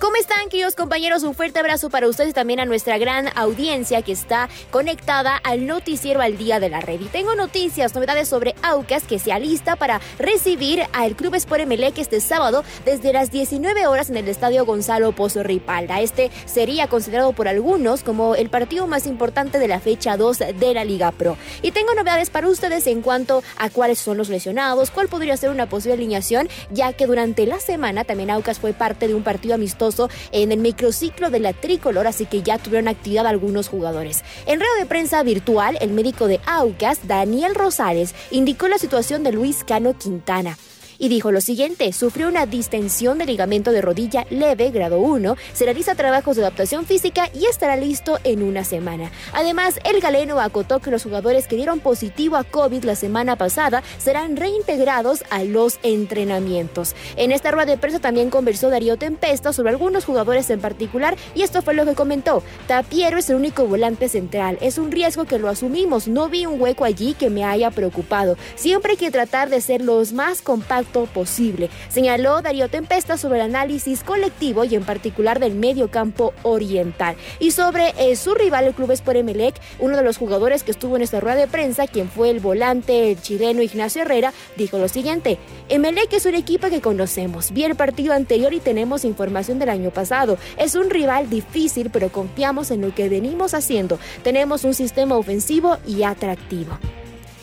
¿Cómo 0.05 0.17
están, 0.17 0.51
queridos 0.51 0.75
compañeros? 0.75 1.23
Un 1.23 1.35
fuerte 1.35 1.61
abrazo 1.61 1.89
para 1.89 2.07
ustedes 2.07 2.29
y 2.29 2.33
también 2.35 2.61
a 2.61 2.67
nuestra 2.67 2.99
gran 2.99 3.31
audiencia 3.39 4.03
que 4.03 4.13
está 4.13 4.51
conectada 4.71 5.35
al 5.35 5.67
noticiero 5.67 6.21
al 6.21 6.37
día 6.37 6.61
de 6.61 6.69
la 6.69 6.83
red. 6.83 7.01
Y 7.01 7.07
tengo 7.07 7.35
noticias, 7.35 7.95
novedades 7.95 8.29
sobre 8.29 8.55
Aucas 8.61 9.05
que 9.05 9.19
se 9.19 9.33
alista 9.33 9.77
para 9.77 10.03
recibir 10.19 10.83
al 10.93 11.17
Club 11.17 11.37
Sport 11.37 11.63
Emelec 11.63 11.97
este 11.97 12.21
sábado 12.21 12.65
desde 12.85 13.15
las 13.15 13.31
19 13.31 13.87
horas 13.87 14.11
en 14.11 14.19
el 14.19 14.29
Estadio 14.29 14.67
Gonzalo 14.67 15.13
Pozo 15.13 15.43
Ripalda. 15.43 16.03
Este 16.03 16.31
sería 16.45 16.87
considerado 16.87 17.33
por 17.33 17.49
algunos 17.49 18.03
como 18.03 18.35
el 18.35 18.51
partido 18.51 18.87
más 18.87 19.07
importante 19.07 19.59
de 19.59 19.69
la 19.69 19.81
fecha 19.81 20.19
2 20.19 20.39
de 20.55 20.75
la 20.75 20.85
Liga 20.85 21.13
Pro. 21.13 21.39
Y 21.63 21.71
tengo 21.71 21.95
novedades 21.95 22.29
para 22.29 22.49
ustedes 22.49 22.87
en 22.89 23.01
cuanto 23.01 23.43
a 23.57 23.71
cuáles 23.71 24.01
son 24.01 24.19
los 24.19 24.29
lesionados, 24.29 24.91
cuál 24.91 25.09
podría 25.09 25.39
ser 25.39 25.49
una 25.49 25.67
posible 25.67 25.95
alineación, 25.95 26.51
ya 26.71 26.93
que 26.93 27.07
durante 27.07 27.47
la 27.47 27.59
semana 27.59 28.05
también 28.05 28.29
Aucas 28.31 28.59
fue 28.59 28.75
parte 28.75 29.09
de 29.09 29.15
un 29.15 29.23
partido 29.23 29.55
amistoso 29.55 29.94
en 30.33 30.53
el 30.53 30.59
microciclo 30.59 31.31
de 31.31 31.41
la 31.41 31.53
tricolor, 31.53 32.07
así 32.07 32.27
que 32.27 32.43
ya 32.43 32.59
tuvieron 32.59 32.89
actividad 32.89 33.27
algunos 33.27 33.69
jugadores. 33.69 34.23
En 34.47 34.61
rueda 34.61 34.75
de 34.79 34.87
prensa 34.87 35.23
virtual, 35.23 35.79
el 35.81 35.91
médico 35.91 36.27
de 36.27 36.41
Aucas, 36.47 37.07
Daniel 37.07 37.55
Rosales, 37.55 38.15
indicó 38.31 38.69
la 38.69 38.79
situación 38.79 39.23
de 39.23 39.33
Luis 39.33 39.65
Cano 39.65 39.97
Quintana 39.97 40.57
y 40.99 41.09
dijo 41.09 41.33
lo 41.33 41.41
siguiente, 41.41 41.93
sufrió 41.93 42.29
una 42.29 42.47
distensión 42.47 43.19
de 43.19 43.27
ligamento 43.27 43.73
de 43.73 43.83
rodilla 43.83 44.27
leve, 44.31 44.71
grado 44.71 44.99
1, 44.99 45.37
se 45.53 45.65
realiza 45.65 45.95
trabajos 45.95 46.37
de 46.37 46.43
adaptación 46.43 46.87
física 46.87 47.29
y 47.35 47.47
estará 47.47 47.77
listo 47.77 48.19
en 48.25 48.43
una 48.43 48.65
semana. 48.65 49.11
Además, 49.33 49.81
el 49.85 50.01
galeno 50.01 50.41
acotó 50.41 50.81
que 50.81 50.91
los 50.91 51.03
jugadores 51.03 51.49
que 51.49 51.57
dieron 51.57 51.81
positivo 51.81 52.37
a 52.37 52.45
COVID 52.45 52.85
la 52.85 52.97
semana 52.97 53.37
pasada 53.37 53.83
serán 53.99 54.37
reintegrados 54.37 55.25
a 55.31 55.43
los 55.45 55.79
entrenamientos. 55.83 56.95
En 57.17 57.33
esta 57.33 57.51
rueda 57.51 57.73
de 57.73 57.79
prensa 57.79 57.99
también 57.99 58.31
conversó 58.31 58.71
Darío 58.71 58.97
Tempesta 58.97 59.53
sobre 59.53 59.71
algunos 59.71 60.05
jugadores 60.05 60.49
en 60.51 60.61
particular 60.61 61.17
y 61.35 61.43
esto 61.43 61.63
fue 61.63 61.75
lo 61.75 61.85
que 61.85 61.95
comentó. 61.95 62.43
Tapiero 62.67 63.19
es 63.19 63.31
el 63.31 63.37
único 63.37 63.67
volante 63.67 64.09
central, 64.09 64.59
es 64.61 64.79
un 64.79 64.91
riesgo 64.91 65.25
que 65.25 65.39
lo 65.39 65.49
asumimos, 65.49 66.09
no 66.09 66.29
vi 66.29 66.47
un 66.47 66.61
hueco 66.61 66.85
allí 66.85 67.15
que 67.15 67.31
me 67.31 67.45
haya 67.45 67.71
preocupado. 67.71 68.37
Siempre 68.55 68.93
hay 68.93 68.99
que 68.99 69.11
tratar 69.11 69.51
de 69.51 69.61
ser 69.61 69.83
los 69.83 70.13
más 70.13 70.43
compactos 70.43 70.84
posible. 70.85 71.71
Señaló 71.89 72.43
Darío 72.43 72.69
Tempesta 72.69 73.17
sobre 73.17 73.39
el 73.39 73.47
análisis 73.47 74.03
colectivo 74.03 74.65
y 74.65 74.75
en 74.75 74.85
particular 74.85 75.41
del 75.41 75.55
medio 75.55 75.91
campo 75.91 76.33
oriental. 76.43 77.17
Y 77.41 77.51
sobre 77.51 77.95
eh, 77.99 78.17
su 78.17 78.35
rival, 78.35 78.65
el 78.65 78.75
Club 78.75 78.93
Sport 78.93 79.19
Emelec, 79.19 79.55
uno 79.79 79.97
de 79.97 80.03
los 80.03 80.17
jugadores 80.17 80.63
que 80.63 80.71
estuvo 80.71 80.97
en 80.97 81.03
esta 81.03 81.21
rueda 81.21 81.37
de 81.37 81.49
prensa, 81.49 81.87
quien 81.87 82.09
fue 82.09 82.31
el 82.31 82.41
volante 82.41 83.11
el 83.11 83.21
chileno 83.21 83.63
Ignacio 83.63 84.03
Herrera, 84.03 84.33
dijo 84.57 84.79
lo 84.79 84.89
siguiente: 84.89 85.39
Emelec 85.69 86.13
es 86.13 86.27
un 86.27 86.35
equipo 86.35 86.69
que 86.69 86.81
conocemos. 86.81 87.53
Vi 87.53 87.65
el 87.65 87.75
partido 87.75 88.13
anterior 88.13 88.53
y 88.53 88.61
tenemos 88.61 89.05
información 89.05 89.59
del 89.59 89.69
año 89.69 89.91
pasado. 89.91 90.39
Es 90.57 90.75
un 90.75 90.91
rival 90.91 91.31
difícil, 91.31 91.91
pero 91.91 92.11
confiamos 92.11 92.71
en 92.71 92.81
lo 92.81 92.95
que 92.95 93.09
venimos 93.09 93.55
haciendo. 93.55 93.99
Tenemos 94.23 94.65
un 94.65 94.75
sistema 94.75 95.17
ofensivo 95.17 95.79
y 95.87 96.03
atractivo. 96.03 96.79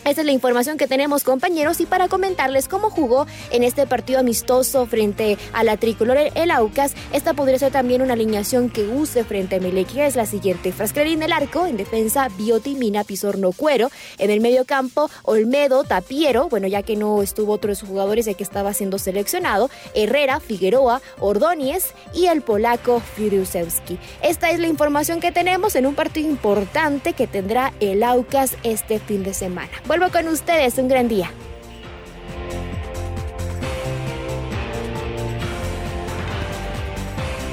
Esta 0.03 0.21
es 0.21 0.25
la 0.25 0.31
información 0.31 0.79
que 0.79 0.87
tenemos 0.87 1.23
compañeros 1.23 1.79
y 1.79 1.85
para 1.85 2.07
comentarles 2.07 2.67
cómo 2.67 2.89
jugó 2.89 3.27
en 3.51 3.63
este 3.63 3.85
partido 3.85 4.19
amistoso 4.19 4.87
frente 4.87 5.37
a 5.53 5.63
la 5.63 5.77
tricolor 5.77 6.17
el 6.33 6.49
Aucas, 6.49 6.95
esta 7.13 7.35
podría 7.35 7.59
ser 7.59 7.71
también 7.71 8.01
una 8.01 8.13
alineación 8.13 8.71
que 8.71 8.87
use 8.87 9.23
frente 9.23 9.57
a 9.57 9.59
Melec, 9.59 9.95
es 9.97 10.15
la 10.15 10.25
siguiente. 10.25 10.71
Frasquerín 10.71 11.11
en 11.17 11.23
el 11.23 11.31
arco, 11.33 11.67
en 11.67 11.77
defensa 11.77 12.29
Bioti, 12.35 12.73
Mina, 12.73 13.03
Pizorno, 13.03 13.51
Cuero, 13.51 13.91
en 14.17 14.31
el 14.31 14.41
medio 14.41 14.65
campo 14.65 15.07
Olmedo, 15.21 15.83
Tapiero, 15.83 16.49
bueno 16.49 16.65
ya 16.65 16.81
que 16.81 16.95
no 16.95 17.21
estuvo 17.21 17.53
otros 17.53 17.83
jugadores 17.83 18.25
ya 18.25 18.33
que 18.33 18.43
estaba 18.43 18.73
siendo 18.73 18.97
seleccionado, 18.97 19.69
Herrera, 19.93 20.39
Figueroa, 20.39 20.99
Ordóñez 21.19 21.93
y 22.15 22.25
el 22.25 22.41
polaco 22.41 23.01
Firuszewski. 23.15 23.99
Esta 24.23 24.49
es 24.49 24.59
la 24.59 24.67
información 24.67 25.19
que 25.19 25.31
tenemos 25.31 25.75
en 25.75 25.85
un 25.85 25.93
partido 25.93 26.27
importante 26.27 27.13
que 27.13 27.27
tendrá 27.27 27.71
el 27.79 28.01
Aucas 28.01 28.57
este 28.63 28.97
fin 28.97 29.23
de 29.23 29.35
semana. 29.35 29.69
Vuelvo 29.91 30.09
con 30.09 30.25
ustedes, 30.29 30.77
un 30.77 30.87
gran 30.87 31.09
día. 31.09 31.29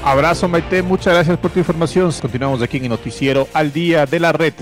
Abrazo 0.05 0.47
Maite, 0.47 0.81
muchas 0.81 1.15
gracias 1.15 1.37
por 1.37 1.51
tu 1.51 1.59
información. 1.59 2.13
Continuamos 2.21 2.61
aquí 2.61 2.77
en 2.77 2.83
el 2.83 2.91
noticiero 2.91 3.49
Al 3.53 3.73
Día 3.73 4.05
de 4.05 4.21
la 4.21 4.31
Red. 4.31 4.53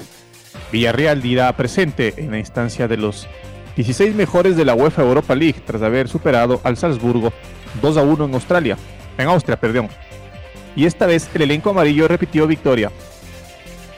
Villarreal 0.72 1.22
dirá 1.22 1.56
presente 1.56 2.16
en 2.18 2.32
la 2.32 2.40
instancia 2.40 2.88
de 2.88 2.98
los 2.98 3.28
16 3.76 4.16
mejores 4.16 4.58
de 4.58 4.66
la 4.66 4.74
UEFA 4.74 5.04
Europa 5.04 5.36
League 5.36 5.62
tras 5.64 5.84
haber 5.84 6.08
superado 6.08 6.60
al 6.64 6.78
Salzburgo 6.78 7.32
2 7.84 7.98
a 7.98 8.02
1 8.02 8.26
en 8.26 8.34
Australia, 8.34 8.78
en 9.20 9.28
Austria, 9.28 9.60
perdón. 9.60 9.90
Y 10.76 10.88
esta 10.88 11.06
vez 11.06 11.30
el 11.36 11.44
elenco 11.44 11.70
amarillo 11.70 12.08
repitió 12.08 12.48
victoria 12.48 12.92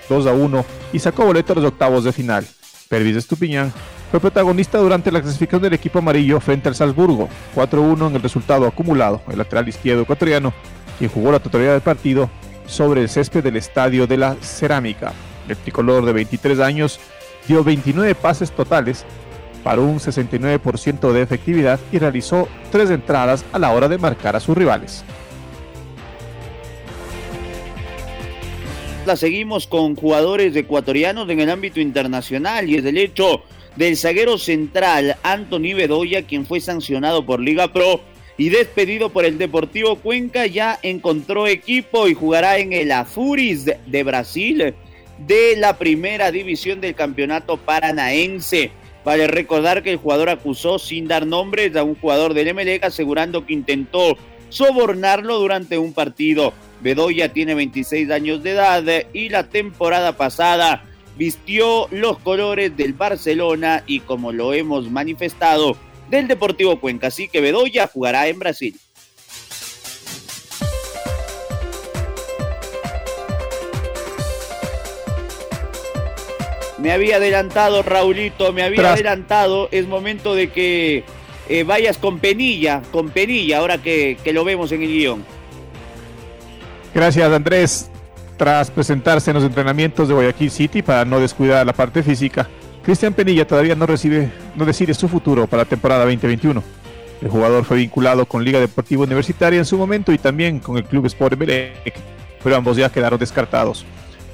2 0.09 0.27
a 0.27 0.33
1 0.33 0.65
y 0.91 0.99
sacó 0.99 1.25
boleto 1.25 1.53
a 1.53 1.55
los 1.55 1.65
octavos 1.65 2.03
de 2.03 2.11
final. 2.11 2.45
Pervis 2.89 3.17
Estupiñán 3.17 3.71
fue 4.09 4.19
protagonista 4.19 4.79
durante 4.79 5.11
la 5.11 5.21
clasificación 5.21 5.61
del 5.61 5.75
equipo 5.75 5.99
amarillo 5.99 6.39
frente 6.39 6.69
al 6.69 6.73
Salzburgo, 6.73 7.29
4-1 7.55 8.07
en 8.07 8.15
el 8.15 8.21
resultado 8.23 8.65
acumulado. 8.65 9.21
El 9.29 9.37
lateral 9.37 9.69
izquierdo 9.69 10.01
ecuatoriano, 10.01 10.51
quien 10.97 11.11
jugó 11.11 11.31
la 11.31 11.39
totalidad 11.39 11.73
del 11.73 11.81
partido 11.81 12.31
sobre 12.65 13.01
el 13.01 13.09
césped 13.09 13.43
del 13.43 13.57
Estadio 13.57 14.07
de 14.07 14.17
la 14.17 14.35
Cerámica. 14.41 15.13
El 15.47 15.55
tricolor 15.57 16.03
de 16.03 16.13
23 16.13 16.59
años 16.61 16.99
dio 17.47 17.63
29 17.63 18.15
pases 18.15 18.51
totales 18.51 19.05
para 19.63 19.81
un 19.81 19.99
69% 19.99 21.11
de 21.11 21.21
efectividad 21.21 21.79
y 21.91 21.99
realizó 21.99 22.47
tres 22.71 22.89
entradas 22.89 23.45
a 23.53 23.59
la 23.59 23.69
hora 23.69 23.87
de 23.87 23.99
marcar 23.99 24.35
a 24.35 24.39
sus 24.39 24.57
rivales. 24.57 25.03
La 29.05 29.15
seguimos 29.15 29.65
con 29.65 29.95
jugadores 29.95 30.55
ecuatorianos 30.55 31.29
en 31.29 31.39
el 31.39 31.49
ámbito 31.49 31.79
internacional 31.79 32.69
y 32.69 32.75
es 32.75 32.85
el 32.85 32.97
hecho 32.97 33.41
del 33.75 33.97
zaguero 33.97 34.37
central 34.37 35.15
Anthony 35.23 35.73
Bedoya, 35.73 36.23
quien 36.23 36.45
fue 36.45 36.59
sancionado 36.59 37.25
por 37.25 37.39
Liga 37.39 37.71
Pro 37.71 38.01
y 38.37 38.49
despedido 38.49 39.09
por 39.09 39.25
el 39.25 39.37
Deportivo 39.37 39.95
Cuenca, 39.95 40.45
ya 40.45 40.77
encontró 40.83 41.47
equipo 41.47 42.07
y 42.07 42.13
jugará 42.13 42.59
en 42.59 42.73
el 42.73 42.91
Afuris 42.91 43.65
de 43.65 44.03
Brasil 44.03 44.73
de 45.17 45.55
la 45.57 45.77
primera 45.77 46.31
división 46.31 46.79
del 46.79 46.93
campeonato 46.93 47.57
paranaense. 47.57 48.71
Vale 49.03 49.27
recordar 49.27 49.81
que 49.81 49.91
el 49.91 49.97
jugador 49.97 50.29
acusó 50.29 50.77
sin 50.77 51.07
dar 51.07 51.25
nombres 51.25 51.75
a 51.75 51.83
un 51.83 51.95
jugador 51.95 52.33
del 52.33 52.53
MLEG 52.53 52.85
asegurando 52.85 53.45
que 53.45 53.53
intentó 53.53 54.17
sobornarlo 54.49 55.39
durante 55.39 55.77
un 55.77 55.93
partido. 55.93 56.53
Bedoya 56.81 57.33
tiene 57.33 57.55
26 57.55 58.09
años 58.11 58.43
de 58.43 58.51
edad 58.51 58.83
y 59.13 59.29
la 59.29 59.49
temporada 59.49 60.13
pasada 60.15 60.83
vistió 61.17 61.87
los 61.91 62.17
colores 62.19 62.75
del 62.77 62.93
Barcelona 62.93 63.83
y 63.85 63.99
como 63.99 64.31
lo 64.31 64.53
hemos 64.53 64.89
manifestado, 64.89 65.77
del 66.09 66.27
Deportivo 66.27 66.79
Cuenca. 66.79 67.07
Así 67.07 67.27
que 67.27 67.41
Bedoya 67.41 67.87
jugará 67.87 68.27
en 68.27 68.39
Brasil. 68.39 68.79
Me 76.79 76.93
había 76.93 77.17
adelantado, 77.17 77.83
Raulito, 77.83 78.53
me 78.53 78.63
había 78.63 78.93
adelantado. 78.93 79.67
Es 79.71 79.85
momento 79.85 80.33
de 80.33 80.49
que 80.49 81.03
eh, 81.49 81.63
vayas 81.63 81.97
con 81.97 82.19
Penilla, 82.19 82.81
con 82.91 83.09
Penilla, 83.09 83.57
ahora 83.57 83.79
que, 83.79 84.17
que 84.23 84.31
lo 84.31 84.45
vemos 84.45 84.71
en 84.71 84.83
el 84.83 84.89
guion. 84.89 85.25
Gracias 86.93 87.31
Andrés. 87.31 87.91
Tras 88.37 88.71
presentarse 88.71 89.31
en 89.31 89.35
los 89.35 89.43
entrenamientos 89.43 90.07
de 90.07 90.13
Guayaquil 90.13 90.49
City 90.49 90.81
para 90.81 91.03
no 91.03 91.19
descuidar 91.19 91.65
la 91.65 91.73
parte 91.73 92.03
física, 92.03 92.47
Cristian 92.83 93.13
Penilla 93.13 93.45
todavía 93.45 93.75
no, 93.75 93.85
recibe, 93.85 94.31
no 94.55 94.63
decide 94.63 94.93
su 94.93 95.09
futuro 95.09 95.45
para 95.45 95.63
la 95.63 95.69
temporada 95.69 96.05
2021. 96.05 96.63
El 97.21 97.27
jugador 97.27 97.65
fue 97.65 97.77
vinculado 97.77 98.25
con 98.25 98.45
Liga 98.45 98.59
Deportiva 98.59 99.03
Universitaria 99.03 99.59
en 99.59 99.65
su 99.65 99.77
momento 99.77 100.13
y 100.13 100.17
también 100.17 100.59
con 100.59 100.77
el 100.77 100.85
Club 100.85 101.05
Sport 101.07 101.37
Belec, 101.37 101.93
pero 102.41 102.55
ambos 102.55 102.77
ya 102.77 102.89
quedaron 102.89 103.19
descartados. 103.19 103.85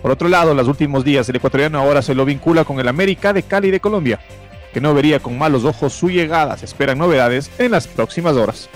Por 0.03 0.11
otro 0.11 0.29
lado, 0.29 0.51
en 0.51 0.57
los 0.57 0.67
últimos 0.67 1.03
días 1.03 1.27
el 1.29 1.37
ecuatoriano 1.37 1.79
ahora 1.79 2.03
se 2.03 2.13
lo 2.13 2.25
vincula 2.25 2.63
con 2.63 2.79
el 2.79 2.87
América 2.87 3.33
de 3.33 3.41
Cali 3.41 3.71
de 3.71 3.79
Colombia, 3.79 4.19
que 4.75 4.81
no 4.81 4.93
vería 4.93 5.21
con 5.21 5.37
malos 5.37 5.63
ojos 5.63 5.93
su 5.93 6.09
llegada. 6.09 6.57
Se 6.57 6.65
esperan 6.65 6.97
novedades 6.97 7.49
en 7.59 7.71
las 7.71 7.87
próximas 7.87 8.35
horas. 8.35 8.69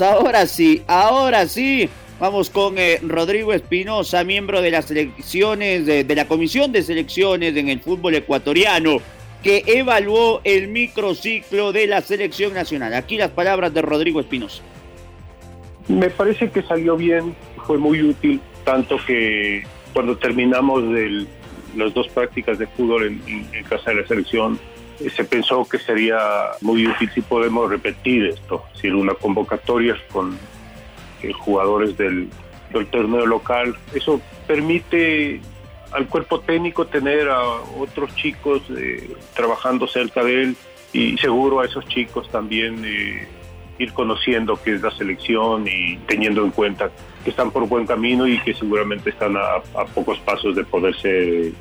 Ahora 0.00 0.46
sí, 0.46 0.82
ahora 0.86 1.46
sí. 1.46 1.86
Vamos 2.18 2.48
con 2.48 2.78
eh, 2.78 2.98
Rodrigo 3.02 3.52
Espinosa, 3.52 4.24
miembro 4.24 4.62
de 4.62 4.70
las 4.70 4.86
selecciones, 4.86 5.84
de, 5.84 6.02
de, 6.02 6.14
la 6.14 6.26
Comisión 6.26 6.72
de 6.72 6.82
Selecciones 6.82 7.54
en 7.54 7.68
el 7.68 7.80
fútbol 7.80 8.14
ecuatoriano, 8.14 9.02
que 9.42 9.64
evaluó 9.66 10.40
el 10.44 10.68
microciclo 10.68 11.72
de 11.72 11.88
la 11.88 12.00
selección 12.00 12.54
nacional. 12.54 12.94
Aquí 12.94 13.18
las 13.18 13.32
palabras 13.32 13.74
de 13.74 13.82
Rodrigo 13.82 14.20
Espinosa. 14.20 14.62
Me 15.88 16.08
parece 16.08 16.50
que 16.50 16.62
salió 16.62 16.96
bien, 16.96 17.36
fue 17.66 17.76
muy 17.76 18.02
útil, 18.02 18.40
tanto 18.64 18.96
que 19.06 19.64
cuando 19.92 20.16
terminamos 20.16 20.90
de 20.94 21.26
las 21.76 21.94
dos 21.94 22.08
prácticas 22.08 22.58
de 22.58 22.66
fútbol 22.66 23.06
en, 23.06 23.64
casa 23.64 23.90
de 23.90 24.02
la 24.02 24.06
selección, 24.06 24.58
se 25.14 25.24
pensó 25.24 25.64
que 25.68 25.78
sería 25.78 26.18
muy 26.60 26.86
útil 26.86 27.10
si 27.14 27.20
podemos 27.22 27.68
repetir 27.68 28.26
esto, 28.26 28.64
si 28.80 28.88
una 28.88 29.14
convocatoria 29.14 29.96
con 30.12 30.38
eh, 31.22 31.32
jugadores 31.32 31.96
del, 31.96 32.28
del 32.72 32.86
torneo 32.86 33.26
local. 33.26 33.76
Eso 33.94 34.20
permite 34.46 35.40
al 35.92 36.06
cuerpo 36.08 36.40
técnico 36.40 36.86
tener 36.86 37.28
a 37.28 37.40
otros 37.78 38.14
chicos 38.16 38.62
eh, 38.76 39.10
trabajando 39.34 39.86
cerca 39.86 40.24
de 40.24 40.42
él 40.42 40.56
y 40.92 41.16
seguro 41.18 41.60
a 41.60 41.66
esos 41.66 41.86
chicos 41.86 42.28
también 42.30 42.82
eh, 42.84 43.28
ir 43.78 43.92
conociendo 43.92 44.58
qué 44.62 44.74
es 44.74 44.82
la 44.82 44.90
selección 44.90 45.66
y 45.66 45.96
teniendo 46.06 46.44
en 46.44 46.50
cuenta 46.50 46.90
que 47.22 47.30
están 47.30 47.50
por 47.50 47.66
buen 47.68 47.86
camino 47.86 48.26
y 48.26 48.40
que 48.40 48.54
seguramente 48.54 49.10
están 49.10 49.36
a, 49.36 49.62
pocos 49.94 50.18
pasos 50.20 50.56
de 50.56 50.64
poder 50.64 50.94
ser 51.00 51.52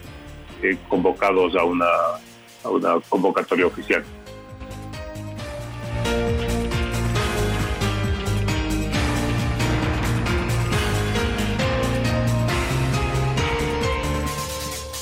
eh, 0.63 0.77
convocados 0.87 1.55
a 1.55 1.63
una, 1.63 1.85
a 2.63 2.69
una 2.69 2.99
convocatoria 3.09 3.67
oficial. 3.67 4.03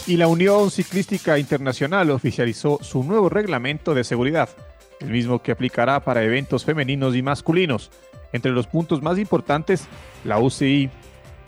y 0.09 0.17
la 0.17 0.27
Unión 0.27 0.71
Ciclística 0.71 1.37
Internacional 1.37 2.09
oficializó 2.09 2.79
su 2.81 3.03
nuevo 3.03 3.29
reglamento 3.29 3.93
de 3.93 4.03
seguridad, 4.03 4.49
el 5.01 5.11
mismo 5.11 5.43
que 5.43 5.51
aplicará 5.51 5.99
para 5.99 6.23
eventos 6.23 6.65
femeninos 6.65 7.15
y 7.15 7.21
masculinos. 7.21 7.91
Entre 8.31 8.51
los 8.51 8.67
puntos 8.67 9.01
más 9.01 9.17
importantes, 9.17 9.87
la 10.23 10.39
UCI 10.39 10.89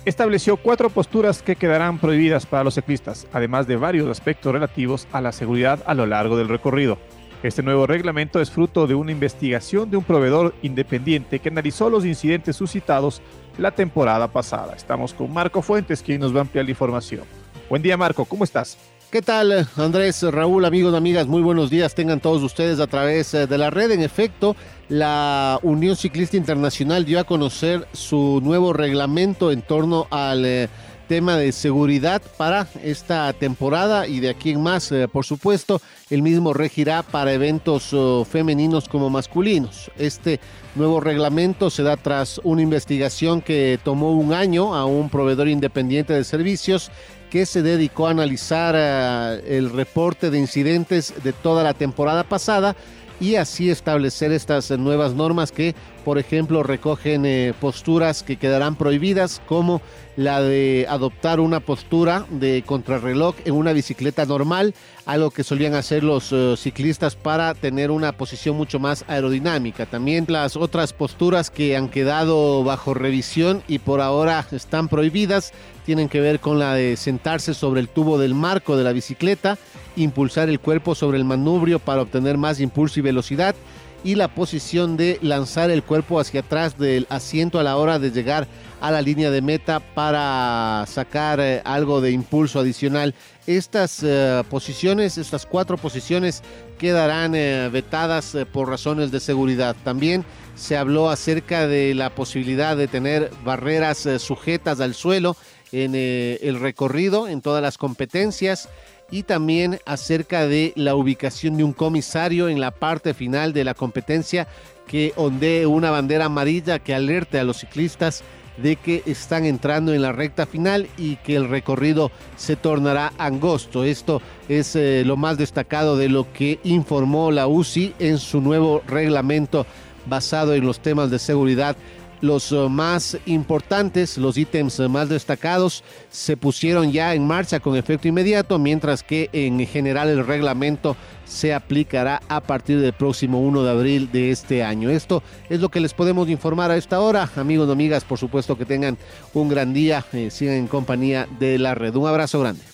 estableció 0.06 0.58
cuatro 0.58 0.90
posturas 0.90 1.44
que 1.44 1.56
quedarán 1.56 2.00
prohibidas 2.00 2.46
para 2.46 2.64
los 2.64 2.76
ciclistas, 2.76 3.28
además 3.34 3.68
de 3.68 3.76
varios 3.76 4.10
aspectos 4.10 4.52
relativos 4.52 5.08
a 5.12 5.22
la 5.22 5.32
seguridad 5.32 5.84
a 5.86 5.94
lo 5.94 6.06
largo 6.06 6.38
del 6.38 6.50
recorrido. 6.50 6.98
Este 7.44 7.64
nuevo 7.64 7.88
reglamento 7.88 8.40
es 8.40 8.52
fruto 8.52 8.86
de 8.86 8.94
una 8.94 9.12
investigación 9.12 9.90
de 9.90 9.98
un 9.98 10.04
proveedor 10.04 10.54
independiente 10.62 11.40
que 11.40 11.50
analizó 11.50 11.90
los 11.90 12.06
incidentes 12.06 12.56
suscitados 12.56 13.22
la 13.58 13.72
temporada 13.72 14.28
pasada. 14.28 14.76
Estamos 14.76 15.14
con 15.14 15.34
Marco 15.34 15.62
Fuentes, 15.62 16.04
quien 16.04 16.22
nos 16.22 16.34
va 16.34 16.40
a 16.40 16.42
ampliar 16.42 16.66
la 16.66 16.72
información. 16.72 17.24
Buen 17.68 17.82
día, 17.82 17.98
Marco, 17.98 18.26
¿cómo 18.26 18.44
estás? 18.44 18.78
¿Qué 19.12 19.22
tal, 19.22 19.68
Andrés, 19.76 20.24
Raúl, 20.24 20.64
amigos, 20.64 20.96
amigas? 20.96 21.28
Muy 21.28 21.42
buenos 21.42 21.70
días, 21.70 21.94
tengan 21.94 22.22
todos 22.22 22.42
ustedes 22.44 22.80
a 22.80 22.88
través 22.88 23.34
eh, 23.34 23.46
de 23.46 23.58
la 23.58 23.70
red. 23.70 23.92
En 23.92 24.02
efecto, 24.02 24.56
la 24.88 25.60
Unión 25.64 25.98
Ciclista 25.98 26.38
Internacional 26.38 27.04
dio 27.04 27.20
a 27.20 27.26
conocer 27.26 27.86
su 27.92 28.40
nuevo 28.42 28.72
reglamento 28.72 29.52
en 29.52 29.64
torno 29.64 30.08
al 30.12 30.46
eh, 30.46 30.70
tema 31.10 31.36
de 31.36 31.52
seguridad 31.52 32.22
para 32.38 32.68
esta 32.86 33.34
temporada 33.34 34.08
y 34.08 34.22
de 34.22 34.30
aquí 34.30 34.52
en 34.52 34.64
más, 34.64 34.90
eh, 34.94 35.10
por 35.10 35.26
supuesto, 35.26 35.82
el 36.10 36.22
mismo 36.22 36.54
regirá 36.54 37.04
para 37.04 37.34
eventos 37.34 37.94
oh, 37.94 38.24
femeninos 38.24 38.88
como 38.88 39.10
masculinos. 39.10 39.92
Este 39.98 40.40
nuevo 40.74 41.02
reglamento 41.02 41.70
se 41.70 41.84
da 41.84 41.98
tras 41.98 42.40
una 42.46 42.62
investigación 42.62 43.42
que 43.42 43.78
tomó 43.84 44.14
un 44.14 44.32
año 44.32 44.74
a 44.74 44.86
un 44.86 45.10
proveedor 45.10 45.50
independiente 45.50 46.14
de 46.14 46.24
servicios 46.24 46.92
que 47.32 47.46
se 47.46 47.64
dedicó 47.64 48.08
a 48.08 48.12
analizar 48.12 48.76
eh, 48.78 49.58
el 49.58 49.72
reporte 49.72 50.30
de 50.30 50.38
incidentes 50.38 51.14
de 51.24 51.32
toda 51.32 51.64
la 51.64 51.74
temporada 51.74 52.24
pasada 52.26 52.76
y 53.22 53.36
así 53.36 53.70
establecer 53.70 54.34
estas 54.34 54.70
nuevas 54.72 55.14
normas 55.14 55.52
que, 55.52 55.74
por 56.04 56.18
ejemplo, 56.18 56.64
recogen 56.64 57.26
eh, 57.26 57.54
posturas 57.60 58.24
que 58.24 58.38
quedarán 58.38 58.76
prohibidas, 58.76 59.42
como 59.48 59.82
la 60.18 60.42
de 60.42 60.86
adoptar 60.90 61.40
una 61.40 61.60
postura 61.60 62.26
de 62.30 62.64
contrarreloj 62.66 63.36
en 63.46 63.54
una 63.54 63.72
bicicleta 63.72 64.26
normal, 64.26 64.74
algo 65.06 65.32
que 65.32 65.44
solían 65.44 65.74
hacer 65.74 66.04
los 66.04 66.32
eh, 66.32 66.56
ciclistas 66.58 67.16
para 67.16 67.54
tener 67.54 67.92
una 67.92 68.12
posición 68.12 68.58
mucho 68.58 68.80
más 68.80 69.06
aerodinámica. 69.08 69.86
También 69.86 70.26
las 70.28 70.56
otras 70.56 70.94
posturas 70.94 71.50
que 71.50 71.78
han 71.78 71.90
quedado 71.90 72.64
bajo 72.64 72.94
revisión 72.94 73.64
y 73.68 73.80
por 73.80 74.02
ahora 74.02 74.46
están 74.52 74.90
prohibidas 74.90 75.54
tienen 75.86 76.10
que 76.10 76.22
ver 76.22 76.40
con 76.40 76.60
la 76.60 76.76
de 76.76 76.98
sentarse 76.98 77.54
sobre 77.54 77.82
el 77.82 77.90
tubo 77.90 78.20
del 78.20 78.36
marco 78.36 78.78
de 78.78 78.84
la 78.84 78.92
bicicleta, 78.92 79.58
impulsar 79.96 80.50
el 80.50 80.60
cuerpo 80.60 80.94
sobre 80.94 81.18
el 81.18 81.26
manubrio 81.26 81.80
para 81.80 82.02
obtener 82.02 82.38
más 82.38 82.60
impulso 82.60 83.00
y 83.00 83.04
velocidad 83.04 83.56
y 84.04 84.16
la 84.16 84.34
posición 84.34 84.98
de 84.98 85.20
lanzar 85.22 85.70
el 85.70 85.84
cuerpo 85.84 86.20
hacia 86.20 86.42
atrás 86.42 86.78
del 86.78 87.06
asiento 87.10 87.60
a 87.60 87.64
la 87.64 87.78
hora 87.78 88.00
de 88.00 88.12
llegar 88.12 88.48
a 88.80 88.90
la 88.90 89.02
línea 89.02 89.30
de 89.30 89.42
meta 89.42 89.80
para 89.80 90.86
sacar 90.88 91.40
eh, 91.40 91.62
algo 91.64 92.02
de 92.02 92.12
impulso 92.12 92.60
adicional. 92.60 93.14
Estas 93.46 94.02
eh, 94.04 94.44
posiciones, 94.50 95.18
estas 95.18 95.46
cuatro 95.46 95.78
posiciones 95.78 96.42
quedarán 96.80 97.36
eh, 97.36 97.70
vetadas 97.72 98.36
por 98.52 98.70
razones 98.70 99.12
de 99.12 99.20
seguridad. 99.20 99.76
También 99.84 100.26
se 100.56 100.78
habló 100.78 101.10
acerca 101.10 101.68
de 101.68 101.94
la 101.94 102.10
posibilidad 102.10 102.76
de 102.76 102.88
tener 102.88 103.32
barreras 103.44 104.08
sujetas 104.18 104.80
al 104.80 104.96
suelo 104.96 105.36
en 105.72 105.96
el 105.96 106.60
recorrido, 106.60 107.30
en 107.30 107.42
todas 107.42 107.62
las 107.62 107.78
competencias 107.78 108.68
y 109.12 109.24
también 109.24 109.80
acerca 109.86 110.48
de 110.48 110.74
la 110.76 110.96
ubicación 110.96 111.58
de 111.58 111.64
un 111.64 111.74
comisario 111.74 112.50
en 112.50 112.60
la 112.60 112.72
parte 112.72 113.14
final 113.14 113.54
de 113.54 113.66
la 113.66 113.74
competencia 113.74 114.48
que 114.88 115.14
ondee 115.18 115.66
una 115.66 115.92
bandera 115.92 116.26
amarilla 116.26 116.80
que 116.80 116.96
alerte 116.96 117.40
a 117.40 117.44
los 117.44 117.58
ciclistas 117.58 118.24
de 118.58 118.76
que 118.76 119.04
están 119.06 119.46
entrando 119.46 119.94
en 119.94 120.02
la 120.02 120.12
recta 120.12 120.46
final 120.46 120.88
y 120.98 121.16
que 121.18 121.36
el 121.36 121.50
recorrido 121.50 122.12
se 122.36 122.56
tornará 122.56 123.14
angosto. 123.18 123.84
Esto 123.84 124.22
es 124.50 124.76
eh, 124.76 125.04
lo 125.06 125.18
más 125.18 125.38
destacado 125.38 125.98
de 125.98 126.10
lo 126.10 126.32
que 126.32 126.60
informó 126.64 127.32
la 127.32 127.48
UCI 127.48 127.96
en 128.00 128.18
su 128.18 128.42
nuevo 128.42 128.82
reglamento 128.88 129.66
basado 130.06 130.54
en 130.54 130.66
los 130.66 130.80
temas 130.80 131.12
de 131.12 131.20
seguridad 131.20 131.76
los 132.22 132.52
eh, 132.52 132.68
más 132.70 133.18
importantes, 133.26 134.18
los 134.18 134.38
ítems 134.38 134.80
eh, 134.80 134.88
más 134.88 135.10
destacados, 135.10 135.84
se 136.10 136.38
pusieron 136.38 136.92
ya 136.92 137.14
en 137.14 137.26
marcha 137.26 137.60
con 137.60 137.76
efecto 137.76 138.08
inmediato, 138.08 138.58
mientras 138.58 139.04
que 139.04 139.30
en 139.34 139.66
general 139.68 140.10
el 140.10 140.26
reglamento 140.26 140.96
se 141.26 141.54
aplicará 141.54 142.22
a 142.28 142.42
partir 142.42 142.80
del 142.80 142.94
próximo 142.94 143.40
1 143.42 143.64
de 143.64 143.72
abril 143.72 144.12
de 144.12 144.32
este 144.32 144.64
año. 144.64 144.90
Esto 144.90 145.24
es 145.50 145.60
lo 145.60 145.70
que 145.70 145.80
les 145.80 145.94
podemos 145.94 146.30
informar 146.30 146.72
a 146.72 146.78
esta 146.78 147.00
hora. 147.00 147.30
Amigos 147.36 147.68
y 147.70 147.72
amigas, 147.72 148.04
por 148.04 148.18
supuesto 148.18 148.58
que 148.58 148.66
tengan 148.66 148.98
un 149.34 149.50
gran 149.50 149.74
día, 149.74 150.06
eh, 150.14 150.30
sigan 150.30 150.56
en 150.56 150.68
compañía 150.68 151.28
de 151.40 151.58
la 151.58 151.76
red. 151.76 151.96
Un 151.96 152.08
abrazo 152.08 152.40
grande. 152.40 152.71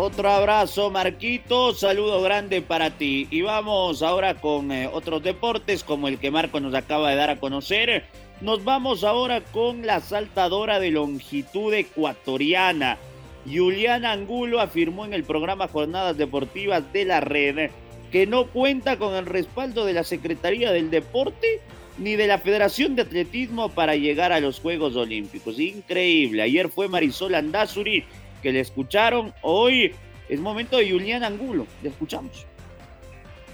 Otro 0.00 0.30
abrazo, 0.30 0.92
Marquito. 0.92 1.74
Saludo 1.74 2.22
grande 2.22 2.62
para 2.62 2.90
ti. 2.90 3.26
Y 3.32 3.42
vamos 3.42 4.00
ahora 4.00 4.34
con 4.40 4.70
eh, 4.70 4.86
otros 4.86 5.24
deportes, 5.24 5.82
como 5.82 6.06
el 6.06 6.20
que 6.20 6.30
Marco 6.30 6.60
nos 6.60 6.72
acaba 6.72 7.10
de 7.10 7.16
dar 7.16 7.30
a 7.30 7.40
conocer. 7.40 8.04
Nos 8.40 8.62
vamos 8.62 9.02
ahora 9.02 9.40
con 9.40 9.84
la 9.84 9.98
saltadora 9.98 10.78
de 10.78 10.92
longitud 10.92 11.74
ecuatoriana. 11.74 12.96
Juliana 13.44 14.12
Angulo 14.12 14.60
afirmó 14.60 15.04
en 15.04 15.14
el 15.14 15.24
programa 15.24 15.66
Jornadas 15.66 16.16
Deportivas 16.16 16.92
de 16.92 17.04
la 17.04 17.18
Red 17.18 17.70
que 18.12 18.24
no 18.28 18.46
cuenta 18.46 18.98
con 18.98 19.16
el 19.16 19.26
respaldo 19.26 19.84
de 19.84 19.94
la 19.94 20.04
Secretaría 20.04 20.70
del 20.70 20.90
Deporte 20.90 21.60
ni 21.98 22.14
de 22.14 22.28
la 22.28 22.38
Federación 22.38 22.94
de 22.94 23.02
Atletismo 23.02 23.70
para 23.70 23.96
llegar 23.96 24.30
a 24.30 24.38
los 24.38 24.60
Juegos 24.60 24.94
Olímpicos. 24.94 25.58
Increíble. 25.58 26.42
Ayer 26.42 26.68
fue 26.68 26.86
Marisol 26.86 27.34
Andazuri 27.34 28.04
que 28.42 28.52
le 28.52 28.60
escucharon. 28.60 29.32
Hoy 29.42 29.92
es 30.28 30.40
momento 30.40 30.78
de 30.78 30.90
Julián 30.90 31.24
Angulo. 31.24 31.66
Le 31.82 31.88
escuchamos. 31.90 32.46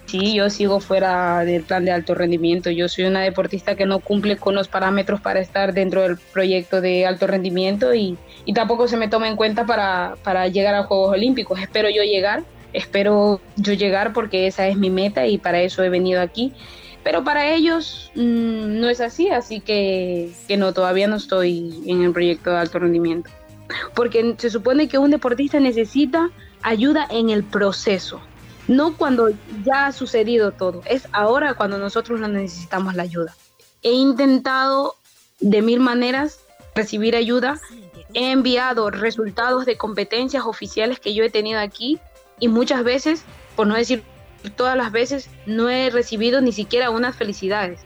Sí, 0.07 0.35
yo 0.35 0.51
sigo 0.51 0.81
fuera 0.81 1.45
del 1.45 1.63
plan 1.63 1.85
de 1.85 1.91
alto 1.91 2.15
rendimiento. 2.15 2.71
Yo 2.71 2.89
soy 2.89 3.05
una 3.05 3.23
deportista 3.23 3.75
que 3.75 3.87
no 3.87 4.01
cumple 4.01 4.37
con 4.37 4.55
los 4.55 4.69
parámetros 4.69 5.21
para 5.21 5.41
estar 5.41 5.73
dentro 5.73 6.03
del 6.03 6.19
proyecto 6.19 6.81
de 6.81 7.07
alto 7.07 7.27
rendimiento 7.27 7.95
y, 7.95 8.19
y 8.45 8.53
tampoco 8.53 8.87
se 8.87 8.97
me 8.97 9.09
toma 9.09 9.29
en 9.29 9.37
cuenta 9.37 9.65
para, 9.65 10.17
para 10.23 10.47
llegar 10.49 10.75
a 10.75 10.85
Juegos 10.85 11.13
Olímpicos. 11.13 11.59
Espero 11.59 11.89
yo 11.89 12.03
llegar, 12.03 12.43
espero 12.73 13.41
yo 13.57 13.73
llegar 13.73 14.13
porque 14.13 14.47
esa 14.47 14.69
es 14.69 14.77
mi 14.77 14.91
meta 14.91 15.27
y 15.27 15.39
para 15.39 15.63
eso 15.63 15.83
he 15.83 15.89
venido 15.89 16.21
aquí. 16.21 16.53
Pero 17.03 17.25
para 17.25 17.55
ellos 17.55 18.13
mmm, 18.15 18.81
no 18.81 18.91
es 18.91 19.01
así, 19.01 19.31
así 19.31 19.61
que, 19.61 20.31
que 20.47 20.57
no, 20.57 20.73
todavía 20.75 21.09
no 21.09 21.17
estoy 21.17 21.83
en 21.87 22.05
el 22.05 22.13
proyecto 22.13 22.51
de 22.51 22.59
alto 22.59 22.79
rendimiento 22.79 23.31
porque 23.95 24.35
se 24.39 24.51
supone 24.51 24.89
que 24.89 24.99
un 24.99 25.11
deportista 25.11 25.61
necesita 25.61 26.31
ayuda 26.63 27.07
en 27.11 27.31
el 27.31 27.45
proceso, 27.45 28.21
no 28.69 28.97
cuando 28.97 29.31
ya 29.65 29.87
ha 29.87 29.93
sucedido 29.93 30.53
todo, 30.53 30.83
es 30.87 31.09
ahora 31.13 31.55
cuando 31.55 31.79
nosotros 31.79 32.21
necesitamos 32.21 32.95
la 32.95 33.03
ayuda. 33.03 33.35
He 33.83 33.93
intentado 33.93 34.95
de 35.41 35.63
mil 35.63 35.81
maneras 35.81 36.41
recibir 36.75 37.17
ayuda, 37.17 37.61
he 38.15 38.31
enviado 38.31 38.91
resultados 38.91 39.67
de 39.67 39.77
competencias 39.77 40.45
oficiales 40.47 41.01
que 41.01 41.15
yo 41.15 41.25
he 41.25 41.31
tenido 41.31 41.61
aquí 41.61 41.99
y 42.41 42.49
muchas 42.49 42.85
veces, 42.85 43.23
por 43.57 43.67
no 43.67 43.75
decir 43.75 44.03
todas 44.57 44.77
las 44.77 44.93
veces, 44.93 45.29
no 45.47 45.69
he 45.69 45.91
recibido 45.91 46.41
ni 46.41 46.53
siquiera 46.53 46.91
unas 46.91 47.17
felicidades. 47.17 47.81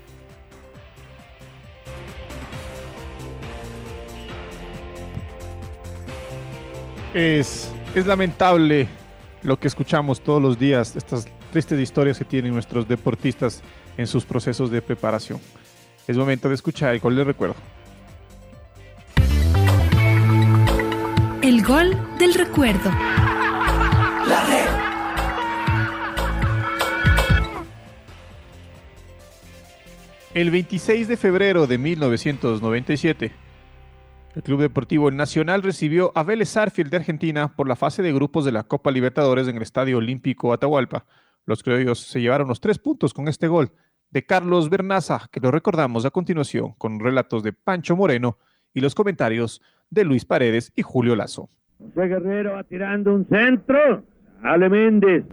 Es, 7.18 7.68
es 7.96 8.06
lamentable 8.06 8.86
lo 9.42 9.58
que 9.58 9.66
escuchamos 9.66 10.20
todos 10.20 10.40
los 10.40 10.56
días, 10.56 10.94
estas 10.94 11.26
tristes 11.50 11.80
historias 11.80 12.16
que 12.16 12.24
tienen 12.24 12.52
nuestros 12.52 12.86
deportistas 12.86 13.60
en 13.96 14.06
sus 14.06 14.24
procesos 14.24 14.70
de 14.70 14.80
preparación. 14.80 15.40
Es 16.06 16.16
momento 16.16 16.48
de 16.48 16.54
escuchar 16.54 16.94
el 16.94 17.00
gol 17.00 17.16
del 17.16 17.26
recuerdo. 17.26 17.56
El 21.42 21.64
gol 21.64 21.98
del 22.20 22.34
recuerdo. 22.34 22.88
La 22.88 24.46
red. 24.46 24.68
El 30.34 30.52
26 30.52 31.08
de 31.08 31.16
febrero 31.16 31.66
de 31.66 31.78
1997, 31.78 33.32
el 34.38 34.44
Club 34.44 34.60
Deportivo 34.60 35.10
Nacional 35.10 35.64
recibió 35.64 36.12
a 36.14 36.22
Vélez 36.22 36.56
Arfield 36.56 36.92
de 36.92 36.98
Argentina 36.98 37.56
por 37.56 37.66
la 37.66 37.74
fase 37.74 38.04
de 38.04 38.12
grupos 38.12 38.44
de 38.44 38.52
la 38.52 38.62
Copa 38.62 38.92
Libertadores 38.92 39.48
en 39.48 39.56
el 39.56 39.62
Estadio 39.62 39.98
Olímpico 39.98 40.52
Atahualpa. 40.52 41.06
Los 41.44 41.64
criollos 41.64 41.98
se 41.98 42.20
llevaron 42.20 42.46
los 42.46 42.60
tres 42.60 42.78
puntos 42.78 43.12
con 43.12 43.26
este 43.26 43.48
gol 43.48 43.72
de 44.12 44.24
Carlos 44.24 44.70
Bernaza, 44.70 45.22
que 45.32 45.40
lo 45.40 45.50
recordamos 45.50 46.06
a 46.06 46.12
continuación 46.12 46.74
con 46.78 47.00
relatos 47.00 47.42
de 47.42 47.52
Pancho 47.52 47.96
Moreno 47.96 48.38
y 48.72 48.80
los 48.80 48.94
comentarios 48.94 49.60
de 49.90 50.04
Luis 50.04 50.24
Paredes 50.24 50.72
y 50.76 50.82
Julio 50.82 51.16
Lazo. 51.16 51.48
José 51.80 52.06
Guerrero 52.06 52.52
va 52.52 52.62
tirando 52.62 53.12
un 53.12 53.26
centro. 53.26 54.04
Ale 54.44 54.68
Méndez, 54.68 55.24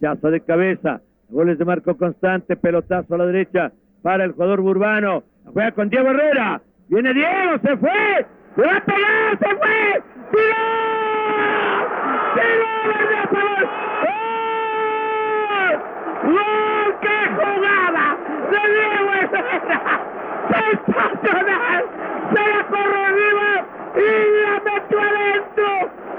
chazo 0.00 0.30
de 0.30 0.40
cabeza. 0.40 1.00
Goles 1.30 1.58
de 1.58 1.64
Marco 1.64 1.96
Constante, 1.96 2.56
pelotazo 2.56 3.16
a 3.16 3.18
la 3.18 3.26
derecha 3.26 3.72
para 4.02 4.24
el 4.24 4.30
jugador 4.30 4.60
Burbano. 4.60 5.24
Juega 5.52 5.72
con 5.72 5.90
Diego 5.90 6.10
Herrera. 6.10 6.62
Viene 6.88 7.12
Diego, 7.12 7.58
se 7.60 7.76
fue. 7.76 8.26
Se 8.54 8.62
va 8.62 8.76
a 8.76 8.80
pegar, 8.80 9.38
se 9.38 9.56
fue. 9.56 10.02
¡Tiró! 10.30 10.64
¡Tiró! 12.34 12.72
¡Gol! 13.32 13.62
¡Gol! 16.24 16.88
¡Qué 17.00 17.16
jugada! 17.36 18.04
¡De 18.50 18.60
Diego 18.72 19.10
Herrera! 19.12 19.80
¡Sensacional! 20.50 21.80
Se 22.34 22.42
la 22.48 22.60
corrió 22.66 23.00
arriba 23.06 23.50
y 23.96 23.98
la 24.44 24.54
metió 24.64 24.98
adentro. 25.00 25.68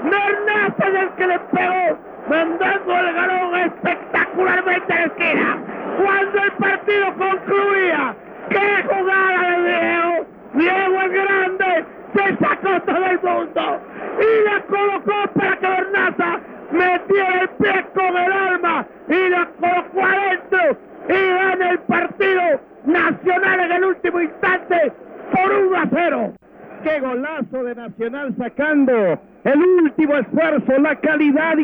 Bernaza 0.02 0.84
es 0.88 0.94
el 0.94 1.08
que 1.10 1.26
le 1.26 1.38
pegó, 1.38 1.98
mandando 2.28 2.98
el 2.98 3.14
galón 3.14 3.54
espectacularmente 3.56 4.92
a 4.92 4.96
la 4.96 5.04
esquina. 5.04 5.58
Cuando 6.02 6.38
el 6.42 6.52
partido 6.52 7.06
concluía, 7.16 8.14
¡qué 8.50 8.84
jugada 8.88 9.50
de 9.50 9.56
Diego! 9.68 10.26
Diego 10.54 11.00
es 11.02 11.12
grande, 11.12 11.84
se 12.14 12.36
sacó 12.36 12.80
todo 12.82 13.06
el 13.06 13.20
mundo 13.20 13.80
y 14.20 14.44
la 14.44 14.60
colocó 14.62 15.32
para 15.34 15.56
que 15.56 15.66
Bernaza 15.66 16.40
metiera 16.70 17.40
el 17.40 17.48
pie 17.48 17.84
con 17.94 18.16
el 18.16 18.32
alma 18.32 18.86
y 19.08 19.28
la 19.30 19.48
colocó 19.60 20.04
adentro 20.04 20.78
y 21.08 21.12
gana 21.12 21.70
el 21.70 21.78
partido 21.80 22.42
nacional 22.84 23.60
en 23.60 23.72
el 23.72 23.84
último 23.84 24.20
instante 24.20 24.92
por 25.32 25.52
1 25.52 25.76
a 25.76 25.86
0. 25.92 26.32
¡Qué 26.84 27.00
golazo 27.00 27.64
de 27.64 27.74
Nacional 27.74 28.34
sacando 28.38 29.18
el 29.44 29.58
último 29.82 30.16
esfuerzo, 30.16 30.78
la 30.78 30.94
calidad 30.96 31.58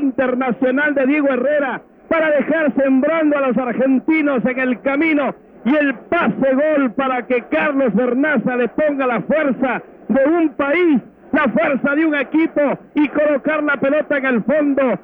de 0.89 1.07
Diego 1.07 1.29
Herrera 1.29 1.83
para 2.09 2.31
dejar 2.31 2.73
sembrando 2.75 3.37
a 3.37 3.49
los 3.49 3.57
argentinos 3.59 4.43
en 4.47 4.59
el 4.59 4.81
camino 4.81 5.35
y 5.65 5.77
el 5.77 5.95
pase 5.95 6.55
gol 6.55 6.93
para 6.93 7.27
que 7.27 7.43
Carlos 7.51 7.95
Bernaza 7.95 8.57
le 8.57 8.69
ponga 8.69 9.07
la 9.07 9.21
fuerza 9.21 9.83
de 10.09 10.25
un 10.25 10.49
país, 10.55 11.01
la 11.33 11.49
fuerza 11.49 11.95
de 11.95 12.07
un 12.07 12.15
equipo 12.15 12.79
y 12.95 13.09
colocar 13.09 13.63
la 13.63 13.77
pelota 13.77 14.17
en 14.17 14.25
el 14.25 14.43
fondo. 14.43 14.99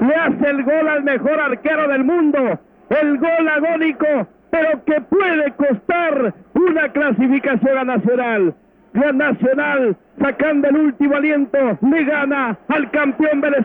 Le 0.00 0.14
hace 0.14 0.50
el 0.50 0.64
gol 0.64 0.88
al 0.88 1.04
mejor 1.04 1.40
arquero 1.40 1.88
del 1.88 2.04
mundo, 2.04 2.58
el 2.88 3.18
gol 3.18 3.48
agónico, 3.48 4.26
pero 4.50 4.84
que 4.84 5.00
puede 5.02 5.52
costar 5.52 6.34
una 6.54 6.88
clasificación 6.88 7.78
a 7.78 7.84
Nacional. 7.84 8.54
La 8.94 9.12
Nacional, 9.12 9.96
sacando 10.20 10.68
el 10.68 10.76
último 10.76 11.14
aliento, 11.14 11.78
le 11.88 12.04
gana 12.04 12.58
al 12.68 12.90
campeón 12.90 13.40
Vélez 13.40 13.64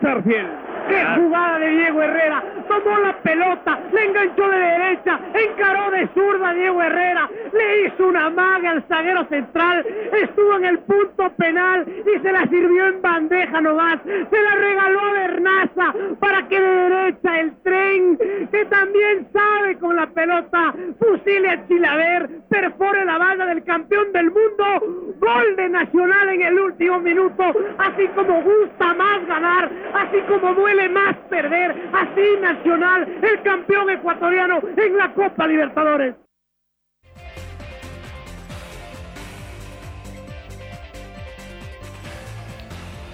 ¡Qué 0.88 1.06
jugada 1.16 1.60
de 1.60 1.70
Diego 1.72 2.02
Herrera! 2.02 2.44
Tomó 2.68 2.98
la 3.00 3.18
pelota, 3.22 3.80
le 3.92 4.06
enganchó 4.06 4.48
de 4.50 4.58
derecha, 4.58 5.20
encaró 5.34 5.92
de 5.92 6.08
zurda 6.14 6.50
a 6.50 6.54
Diego 6.54 6.82
Herrera, 6.82 7.30
le 7.54 7.86
hizo 7.86 8.08
una 8.08 8.30
maga 8.30 8.72
al 8.72 8.84
zaguero 8.88 9.26
central, 9.26 9.86
estuvo 10.12 10.56
en 10.58 10.66
el 10.66 10.80
punto 10.80 11.30
penal 11.38 11.86
y 11.88 12.20
se 12.20 12.32
la 12.32 12.48
sirvió 12.48 12.88
en 12.88 13.02
bandeja 13.02 13.62
nomás, 13.62 14.00
se 14.04 14.42
la 14.42 14.56
regaló 14.56 15.00
a 15.00 15.12
Bernaza 15.14 15.94
para 16.20 16.48
que 16.48 16.60
de 16.60 16.68
derecha 16.68 17.40
el 17.40 17.56
tren, 17.62 18.18
que 18.52 18.66
también 18.66 19.28
sabe 19.32 19.78
con 19.78 19.96
la 19.96 20.08
pelota, 20.08 20.74
fusile 21.00 21.50
a 21.50 21.68
Chilaver, 21.68 22.30
perfore 22.50 23.06
la 23.06 23.18
banda 23.18 23.46
del 23.46 23.64
campeón 23.64 24.12
del 24.12 24.32
mundo, 24.32 25.16
gol 25.20 25.56
de 25.56 25.70
Nacional 25.70 26.30
en 26.30 26.42
el 26.42 26.60
último 26.60 27.00
minuto, 27.00 27.44
así 27.78 28.08
como 28.16 28.42
gusta 28.42 28.94
más 28.94 29.26
ganar, 29.28 29.70
así 29.94 30.20
como 30.28 30.54
duele 30.54 30.75
más 30.90 31.16
perder. 31.30 31.72
Así 31.94 32.42
Nacional, 32.42 33.08
el 33.22 33.42
campeón 33.42 33.90
ecuatoriano 33.90 34.60
en 34.78 34.98
la 34.98 35.14
Copa 35.14 35.48
Libertadores. 35.48 36.16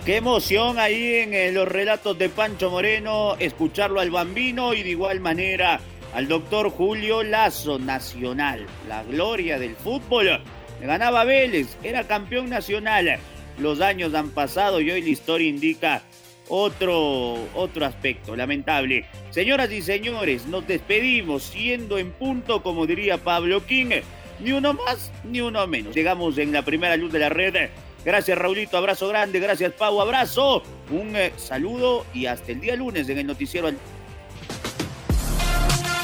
Qué 0.06 0.18
emoción 0.18 0.80
ahí 0.80 1.18
en 1.18 1.34
eh, 1.36 1.52
los 1.52 1.68
relatos 1.68 2.18
de 2.18 2.28
Pancho 2.28 2.72
Moreno, 2.72 3.36
escucharlo 3.38 4.00
al 4.00 4.10
bambino 4.10 4.74
y 4.74 4.82
de 4.82 4.90
igual 4.90 5.20
manera 5.20 5.80
al 6.16 6.28
doctor 6.28 6.72
Julio 6.72 7.22
Lazo, 7.22 7.78
nacional, 7.78 8.66
la 8.88 9.04
gloria 9.04 9.60
del 9.60 9.76
fútbol. 9.76 10.42
Ganaba 10.82 11.24
Vélez, 11.24 11.78
era 11.84 12.08
campeón 12.08 12.50
nacional. 12.50 13.20
Los 13.60 13.80
años 13.80 14.16
han 14.16 14.32
pasado 14.32 14.82
y 14.82 14.90
hoy 14.90 15.04
la 15.04 15.10
historia 15.10 15.48
indica 15.48 16.02
otro, 16.52 17.38
otro 17.56 17.86
aspecto 17.86 18.36
lamentable. 18.36 19.06
Señoras 19.30 19.72
y 19.72 19.82
señores, 19.82 20.46
nos 20.46 20.68
despedimos 20.68 21.44
siendo 21.44 21.98
en 21.98 22.12
punto, 22.12 22.62
como 22.62 22.86
diría 22.86 23.18
Pablo 23.18 23.66
King, 23.66 24.02
ni 24.40 24.52
uno 24.52 24.74
más 24.74 25.12
ni 25.24 25.40
uno 25.40 25.66
menos. 25.66 25.96
Llegamos 25.96 26.38
en 26.38 26.52
la 26.52 26.64
primera 26.64 26.98
luz 26.98 27.12
de 27.14 27.20
la 27.20 27.30
red. 27.30 27.70
Gracias 28.04 28.38
Raulito, 28.38 28.78
abrazo 28.78 29.08
grande, 29.08 29.40
gracias 29.40 29.72
Pau, 29.74 30.02
abrazo, 30.02 30.64
un 30.90 31.16
eh, 31.16 31.32
saludo 31.38 32.06
y 32.16 32.26
hasta 32.26 32.52
el 32.52 32.60
día 32.60 32.76
lunes 32.76 33.08
en 33.08 33.20
el 33.20 33.28
noticiero. 33.28 33.70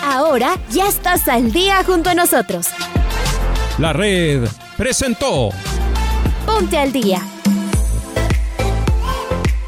Ahora 0.04 0.58
ya 0.70 0.88
estás 0.88 1.28
al 1.28 1.52
día 1.52 1.84
junto 1.84 2.12
a 2.12 2.14
nosotros. 2.14 2.68
La 3.80 3.92
red 3.92 4.48
presentó 4.78 5.50
Ponte 6.46 6.78
al 6.78 6.94
día 6.94 7.22